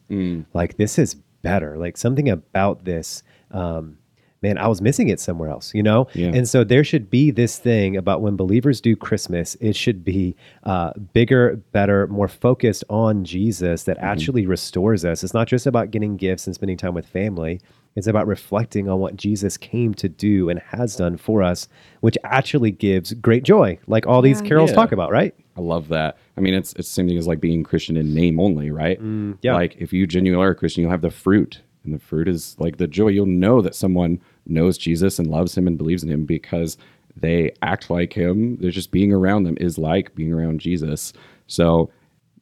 Like 0.55 0.77
this 0.79 0.99
is 0.99 1.15
better. 1.43 1.77
Like 1.77 1.97
something 1.97 2.29
about 2.29 2.85
this. 2.85 3.23
Um, 3.51 3.98
man, 4.43 4.57
I 4.59 4.69
was 4.69 4.81
missing 4.81 5.09
it 5.09 5.19
somewhere 5.21 5.49
else, 5.51 5.75
you 5.75 5.83
know? 5.83 6.07
Yeah. 6.15 6.29
And 6.29 6.49
so 6.49 6.63
there 6.65 6.85
should 6.85 7.11
be 7.11 7.31
this 7.31 7.59
thing 7.59 7.97
about 7.97 8.23
when 8.23 8.37
believers 8.37 8.81
do 8.81 8.95
Christmas, 8.95 9.57
it 9.61 9.75
should 9.75 10.05
be 10.05 10.37
uh, 10.65 10.93
bigger, 11.13 11.57
better, 11.73 12.07
more 12.07 12.29
focused 12.29 12.85
on 12.89 13.25
Jesus 13.25 13.83
that 13.85 13.99
actually 13.99 14.47
restores 14.47 15.05
us. 15.05 15.25
It's 15.25 15.35
not 15.35 15.49
just 15.49 15.67
about 15.67 15.91
getting 15.91 16.17
gifts 16.17 16.47
and 16.47 16.55
spending 16.55 16.77
time 16.77 16.95
with 16.95 17.07
family. 17.07 17.61
It's 17.97 18.07
about 18.07 18.29
reflecting 18.29 18.89
on 18.89 19.01
what 19.01 19.17
Jesus 19.17 19.57
came 19.57 19.93
to 19.95 20.09
do 20.09 20.49
and 20.51 20.61
has 20.61 20.95
done 20.95 21.17
for 21.17 21.43
us, 21.43 21.67
which 22.01 22.17
actually 22.23 22.71
gives 22.71 23.13
great 23.15 23.43
joy, 23.43 23.79
like 23.89 24.07
all 24.07 24.23
these 24.23 24.41
carols 24.41 24.71
Yeah. 24.71 24.77
talk 24.77 24.93
about, 24.93 25.11
right? 25.11 25.35
I 25.57 25.61
love 25.61 25.89
that. 25.89 26.17
I 26.37 26.41
mean, 26.41 26.55
it's 26.55 26.73
it's 26.75 26.87
the 26.89 26.93
same 26.95 27.09
thing 27.09 27.19
as 27.19 27.27
like 27.27 27.41
being 27.41 27.65
Christian 27.65 27.97
in 27.97 28.15
name 28.15 28.39
only, 28.39 28.71
right? 28.71 29.01
yeah. 29.43 29.55
Like 29.55 29.75
if 29.81 29.93
you 29.93 30.07
genuinely 30.07 30.45
are 30.47 30.51
a 30.51 30.55
Christian, 30.55 30.83
you'll 30.83 30.93
have 30.93 31.01
the 31.01 31.11
fruit, 31.11 31.63
and 31.89 31.99
the 31.99 32.05
fruit 32.05 32.29
is 32.29 32.55
like 32.59 32.77
the 32.77 32.87
joy. 32.87 33.09
You'll 33.09 33.27
know 33.27 33.63
that 33.63 33.75
someone 33.75 34.21
knows 34.47 34.77
Jesus 34.77 35.19
and 35.19 35.29
loves 35.29 35.57
Him 35.57 35.67
and 35.67 35.79
believes 35.79 36.03
in 36.03 36.11
Him 36.11 36.27
because 36.27 36.77
they 37.17 37.53
act 37.63 37.91
like 37.91 38.13
Him. 38.13 38.57
They're 38.59 38.71
just 38.71 38.91
being 38.91 39.13
around 39.13 39.45
them 39.45 39.57
is 39.61 39.79
like 39.79 40.15
being 40.15 40.33
around 40.33 40.61
Jesus. 40.61 41.13
So 41.47 41.91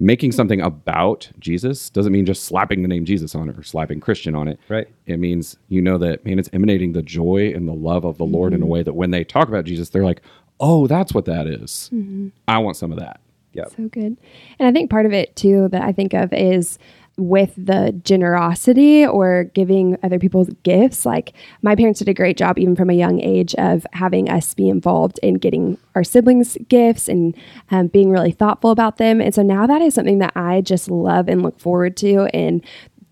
making 0.01 0.33
something 0.33 0.61
about 0.61 1.31
Jesus 1.39 1.91
doesn't 1.91 2.13
mean 2.13 2.27
just 2.27 2.45
slapping 2.45 2.83
the 2.83 2.89
name 2.89 3.05
Jesus 3.05 3.35
on 3.35 3.49
it 3.49 3.57
or 3.57 3.63
slapping 3.63 4.01
Christian 4.01 4.35
on 4.35 4.49
it. 4.49 4.59
Right. 4.69 4.89
It 5.07 5.19
means 5.19 5.57
you 5.69 5.81
know 5.81 5.97
that 5.99 6.25
man, 6.25 6.39
it's 6.39 6.51
emanating 6.53 6.93
the 6.93 7.03
joy 7.03 7.53
and 7.55 7.69
the 7.69 7.75
love 7.75 8.05
of 8.05 8.19
the 8.19 8.27
Lord 8.27 8.53
in 8.53 8.61
a 8.61 8.65
mm-hmm. 8.65 8.73
way 8.73 8.83
that 8.83 8.95
when 8.95 9.13
they 9.13 9.23
talk 9.23 9.49
about 9.49 9.65
Jesus, 9.65 9.91
they're 9.91 10.05
like, 10.05 10.23
"Oh, 10.59 10.89
that's 10.89 11.15
what 11.15 11.25
that 11.27 11.47
is. 11.47 11.89
Mm-hmm. 11.95 12.29
I 12.49 12.59
want 12.59 12.77
some 12.77 12.91
of 12.91 12.99
that." 12.99 13.21
Yeah. 13.53 13.67
So 13.69 13.89
good. 13.89 14.19
And 14.59 14.69
I 14.69 14.73
think 14.73 14.91
part 14.91 15.07
of 15.07 15.13
it 15.13 15.35
too 15.37 15.69
that 15.69 15.83
I 15.83 15.93
think 15.93 16.13
of 16.13 16.33
is 16.33 16.79
with 17.19 17.55
the 17.57 17.99
generosity 18.05 19.07
or 19.07 19.45
giving 19.55 19.97
other 20.03 20.19
people 20.19 20.45
gifts. 20.63 21.07
Like 21.07 21.33
my 21.63 21.75
parents 21.75 21.99
did 22.01 22.09
a 22.09 22.15
great 22.15 22.37
job, 22.37 22.59
even 22.59 22.77
from 22.77 22.91
a 22.91 22.95
young 22.95 23.21
age, 23.21 23.55
of 23.55 23.87
having 23.93 24.29
us 24.29 24.53
be 24.55 24.69
involved 24.69 25.19
in 25.23 25.35
getting 25.35 25.79
our 25.95 26.05
siblings 26.05 26.59
gifts 26.69 27.09
and 27.09 27.35
um, 27.71 27.87
being 27.87 28.11
really 28.11 28.33
thoughtful 28.33 28.71
about 28.71 28.99
them. 28.99 29.21
And 29.21 29.35
so 29.35 29.43
now 29.43 29.67
that 29.67 29.81
is 29.81 29.95
something 29.95 30.19
that 30.19 30.33
I 30.37 30.61
just 30.61 30.91
love 30.91 31.29
and 31.29 31.43
look 31.43 31.59
forward 31.59 31.97
to. 31.99 32.29
And 32.35 32.65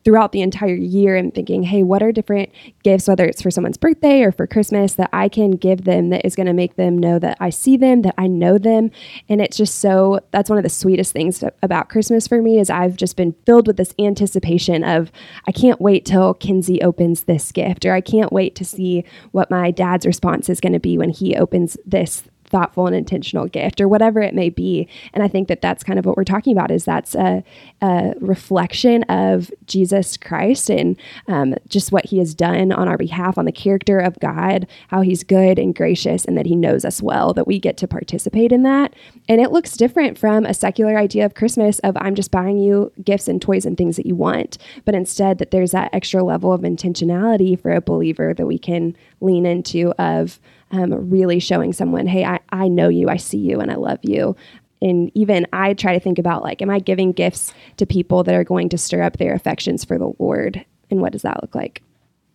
throughout 0.05 0.33
the 0.33 0.43
entire 0.43 0.75
year 0.75 1.17
and 1.17 1.35
thinking, 1.35 1.63
hey, 1.63 1.83
what 1.83 2.03
are 2.03 2.13
different 2.13 2.51
gifts, 2.83 3.09
whether 3.09 3.25
it's 3.25 3.41
for 3.41 3.51
someone's 3.51 3.79
birthday 3.79 4.23
or 4.23 4.31
for 4.31 4.47
Christmas, 4.47 4.95
that 4.95 5.09
I 5.13 5.29
can 5.29 5.53
give 5.53 5.85
them 5.85 6.11
that 6.11 6.27
is 6.27 6.37
going 6.37 6.47
to 6.47 6.53
make 6.53 6.77
them 6.77 6.99
know 6.99 7.19
that 7.19 7.39
I 7.41 7.51
see 7.51 7.77
them, 7.77 8.03
that 8.03 8.15
I 8.19 8.27
know 8.27 8.59
them. 8.59 8.91
And 9.29 9.41
it's 9.41 9.57
just 9.57 9.77
so, 9.77 10.21
that's 10.31 10.51
one 10.51 10.59
of 10.59 10.63
the 10.63 10.71
sweetest 10.71 11.13
things 11.13 11.39
to- 11.39 11.53
about 11.63 11.89
Christmas 11.89 12.29
for 12.29 12.43
me 12.43 12.59
is 12.59 12.69
I've 12.69 12.97
just 12.97 13.17
been 13.17 13.35
filled 13.47 13.67
with 13.67 13.79
this 13.79 13.95
anticipation 13.99 14.85
of, 14.85 15.11
I 15.47 15.53
can't 15.53 15.81
wait 15.81 16.05
till 16.05 16.35
Kinsey 16.35 16.83
opens 16.83 17.25
this 17.25 17.51
gift, 17.51 17.87
or 17.87 17.93
I 17.93 18.01
can't 18.01 18.33
wait 18.33 18.55
to 18.57 18.65
see 18.65 19.05
what 19.33 19.51
my 19.51 19.71
dad's 19.71 20.07
response 20.07 20.49
is 20.49 20.61
going 20.61 20.75
to 20.75 20.81
be 20.81 20.99
when 20.99 21.11
he 21.11 21.35
opens 21.35 21.79
this 21.87 22.25
thoughtful 22.55 22.87
and 22.87 22.95
intentional 22.95 23.49
gift 23.49 23.81
or 23.81 23.89
whatever 23.89 24.21
it 24.21 24.33
may 24.33 24.49
be. 24.49 24.89
And 25.13 25.25
i 25.25 25.29
think 25.29 25.49
that 25.49 25.61
that's 25.61 25.83
kind 25.83 25.99
of 25.99 26.07
what 26.07 26.17
we're 26.17 26.23
talking 26.23 26.53
about 26.53 26.71
is 26.71 26.85
that's 26.85 27.17
a, 27.17 27.43
a 27.83 28.15
reflection 28.21 29.03
of 29.05 29.51
jesus 29.67 30.17
christ 30.17 30.71
and 30.71 30.97
um, 31.27 31.57
just 31.69 31.91
what 31.91 32.07
he 32.07 32.19
has 32.19 32.33
done 32.33 32.71
on 32.71 32.87
our 32.87 32.97
behalf 32.97 33.39
on 33.39 33.45
the 33.45 33.51
character 33.51 33.99
of 33.99 34.21
god 34.21 34.69
how 34.87 35.01
he's 35.01 35.25
good 35.25 35.59
and 35.59 35.75
gracious 35.75 36.25
and 36.25 36.39
that 36.39 36.47
he 36.47 36.55
knows 36.55 36.85
us 36.85 37.03
well 37.03 37.35
that 37.35 37.49
we 37.49 37.59
get 37.59 37.77
to 37.79 37.89
participate 37.89 38.53
in 38.53 38.63
that. 38.63 38.95
And 39.29 39.41
it 39.41 39.51
looks 39.51 39.77
different 39.77 40.17
from 40.17 40.45
a 40.45 40.55
secular 40.55 40.97
idea 40.97 41.27
of 41.27 41.35
christmas 41.35 41.81
of 41.81 41.97
i'm 42.01 42.15
just 42.15 42.31
buying 42.31 42.59
you 42.59 42.93
gifts 43.03 43.27
and 43.27 43.43
toys 43.43 43.67
and 43.67 43.77
things 43.77 43.97
that 43.97 44.07
you 44.07 44.15
want 44.15 44.59
but 44.85 44.95
instead 44.95 45.39
that 45.39 45.51
there's 45.51 45.73
that 45.73 45.93
extra 45.93 46.23
level 46.23 46.53
of 46.53 46.61
intentionality 46.61 47.61
for 47.61 47.73
a 47.73 47.81
believer 47.81 48.33
that 48.33 48.47
we 48.47 48.59
can 48.59 48.97
lean 49.21 49.45
into 49.45 49.91
of 49.93 50.39
um, 50.75 51.11
really 51.11 51.39
showing 51.39 51.73
someone, 51.73 52.07
hey, 52.07 52.25
I, 52.25 52.41
I 52.51 52.69
know 52.69 52.89
you, 52.89 53.09
I 53.09 53.17
see 53.17 53.39
you, 53.39 53.61
and 53.61 53.71
I 53.71 53.77
love 53.77 53.99
you. 54.03 54.37
And 54.83 55.11
even 55.15 55.47
I 55.53 55.75
try 55.75 55.95
to 55.95 56.01
think 56.01 56.19
about 56.19 56.43
like, 56.43 56.61
am 56.61 56.71
I 56.71 56.79
giving 56.79 57.13
gifts 57.13 57.55
to 57.79 57.87
people 57.87 58.23
that 58.25 58.35
are 58.35 58.45
going 58.45 58.69
to 58.71 58.79
stir 58.79 59.03
up 59.03 59.17
their 59.17 59.35
affections 59.35 59.85
for 59.85 59.99
the 59.99 60.13
Lord? 60.19 60.65
And 60.91 61.01
what 61.01 61.13
does 61.13 61.23
that 61.23 61.41
look 61.43 61.55
like? 61.55 61.83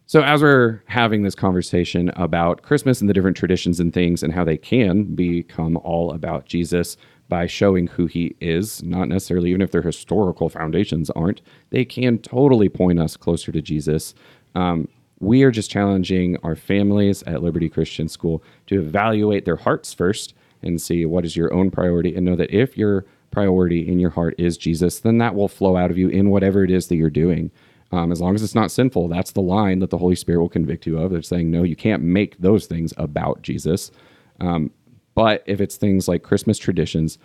So, 0.08 0.24
as 0.24 0.42
we're 0.42 0.82
having 0.88 1.22
this 1.22 1.36
conversation 1.36 2.10
about 2.16 2.64
Christmas 2.64 3.00
and 3.00 3.08
the 3.08 3.14
different 3.14 3.38
traditions 3.38 3.80
and 3.80 3.94
things 3.94 4.24
and 4.24 4.34
how 4.34 4.44
they 4.44 4.58
can 4.58 5.04
become 5.14 5.78
all 5.78 6.12
about 6.12 6.48
Jesus 6.48 6.98
by 7.28 7.46
showing 7.46 7.86
who 7.86 8.08
he 8.08 8.36
is, 8.42 8.82
not 8.82 9.08
necessarily 9.08 9.52
even 9.52 9.62
if 9.62 9.70
their 9.70 9.84
historical 9.84 10.50
foundations 10.50 11.12
aren't, 11.12 11.42
they 11.70 11.86
can 11.86 12.18
totally 12.18 12.70
point 12.70 13.00
us 13.00 13.16
closer 13.16 13.52
to 13.52 13.62
Jesus. 13.62 14.16
Um, 14.56 14.88
we 15.20 15.44
are 15.44 15.52
just 15.52 15.72
challenging 15.72 16.38
our 16.44 16.56
families 16.56 17.24
at 17.24 17.44
Liberty 17.44 17.70
Christian 17.70 18.08
School 18.08 18.44
to 18.68 18.80
evaluate 18.80 19.46
their 19.46 19.58
hearts 19.58 19.94
first 19.94 20.34
and 20.62 20.82
see 20.82 21.06
what 21.06 21.26
is 21.26 21.36
your 21.36 21.54
own 21.54 21.72
priority 21.72 22.16
and 22.16 22.26
know 22.26 22.36
that 22.36 22.52
if 22.52 22.78
your 22.78 23.06
priority 23.32 23.88
in 23.88 24.00
your 24.00 24.10
heart 24.10 24.36
is 24.38 24.58
Jesus, 24.58 25.00
then 25.00 25.18
that 25.20 25.36
will 25.36 25.48
flow 25.48 25.78
out 25.78 25.92
of 25.92 25.98
you 25.98 26.10
in 26.10 26.30
whatever 26.30 26.64
it 26.64 26.72
is 26.72 26.88
that 26.88 26.96
you're 26.96 27.10
doing. 27.10 27.52
Um, 27.92 28.12
as 28.12 28.22
long 28.22 28.36
as 28.36 28.44
it's 28.44 28.56
not 28.56 28.72
sinful, 28.72 29.08
that's 29.08 29.32
the 29.32 29.42
line 29.42 29.80
that 29.80 29.90
the 29.90 29.98
Holy 29.98 30.16
Spirit 30.16 30.42
will 30.42 30.50
convict 30.50 30.86
you 30.86 31.00
of. 31.00 31.12
They're 31.12 31.22
saying, 31.22 31.50
no, 31.50 31.64
you 31.64 31.76
can't 31.76 32.04
make 32.04 32.38
those 32.40 32.66
things 32.66 32.94
about 32.98 33.42
Jesus. 33.42 33.92
Um, 34.40 34.72
but 35.16 35.44
if 35.48 35.60
it's 35.60 35.76
things 35.76 36.08
like 36.08 36.24
Christmas 36.24 36.58
traditions, 36.58 37.18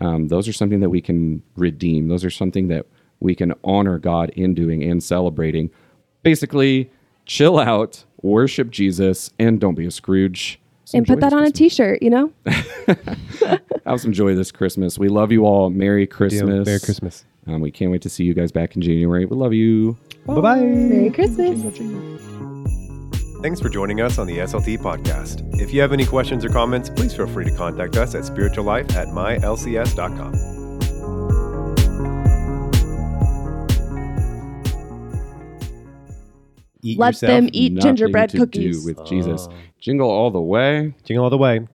um, 0.00 0.28
those 0.28 0.46
are 0.46 0.52
something 0.52 0.80
that 0.80 0.90
we 0.90 1.00
can 1.00 1.42
redeem. 1.56 2.08
Those 2.08 2.24
are 2.24 2.30
something 2.30 2.68
that 2.68 2.86
we 3.20 3.34
can 3.34 3.54
honor 3.64 3.98
God 3.98 4.30
in 4.30 4.54
doing 4.54 4.82
and 4.82 5.02
celebrating. 5.02 5.70
Basically, 6.22 6.90
chill 7.30 7.60
out, 7.60 8.04
worship 8.22 8.70
Jesus, 8.70 9.30
and 9.38 9.60
don't 9.60 9.76
be 9.76 9.86
a 9.86 9.90
Scrooge. 9.90 10.60
So 10.84 10.98
and 10.98 11.06
put 11.06 11.20
that 11.20 11.32
on 11.32 11.44
a 11.44 11.52
Christmas. 11.52 11.58
t-shirt, 11.58 12.02
you 12.02 12.10
know? 12.10 12.32
Have 13.86 14.00
some 14.00 14.12
joy 14.12 14.34
this 14.34 14.50
Christmas. 14.50 14.98
We 14.98 15.08
love 15.08 15.30
you 15.30 15.46
all. 15.46 15.70
Merry 15.70 16.08
Christmas. 16.08 16.66
Merry 16.66 16.80
Christmas. 16.80 17.24
Um, 17.46 17.60
we 17.60 17.70
can't 17.70 17.92
wait 17.92 18.02
to 18.02 18.08
see 18.08 18.24
you 18.24 18.34
guys 18.34 18.50
back 18.50 18.74
in 18.74 18.82
January. 18.82 19.24
We 19.24 19.36
love 19.36 19.54
you. 19.54 19.96
Bye 20.26 20.40
bye. 20.40 20.60
Merry 20.60 21.10
Christmas. 21.10 21.60
Thanks 23.40 23.60
for 23.60 23.68
joining 23.68 24.00
us 24.00 24.18
on 24.18 24.26
the 24.26 24.38
SLT 24.38 24.78
podcast. 24.78 25.60
If 25.60 25.72
you 25.72 25.80
have 25.80 25.92
any 25.92 26.04
questions 26.04 26.44
or 26.44 26.48
comments, 26.48 26.90
please 26.90 27.14
feel 27.14 27.28
free 27.28 27.44
to 27.44 27.56
contact 27.56 27.96
us 27.96 28.16
at 28.16 28.24
spirituallife 28.24 28.92
at 28.96 29.08
mylcs.com. 29.08 30.59
Eat 36.82 36.98
Let 36.98 37.08
yourself. 37.14 37.30
them 37.30 37.50
eat 37.52 37.78
gingerbread 37.78 38.30
to 38.30 38.38
cookies. 38.38 38.80
do 38.82 38.86
with 38.86 39.04
Jesus. 39.06 39.48
Jingle 39.80 40.10
all 40.10 40.30
the 40.30 40.40
way. 40.40 40.94
Jingle 41.04 41.24
all 41.24 41.30
the 41.30 41.38
way. 41.38 41.66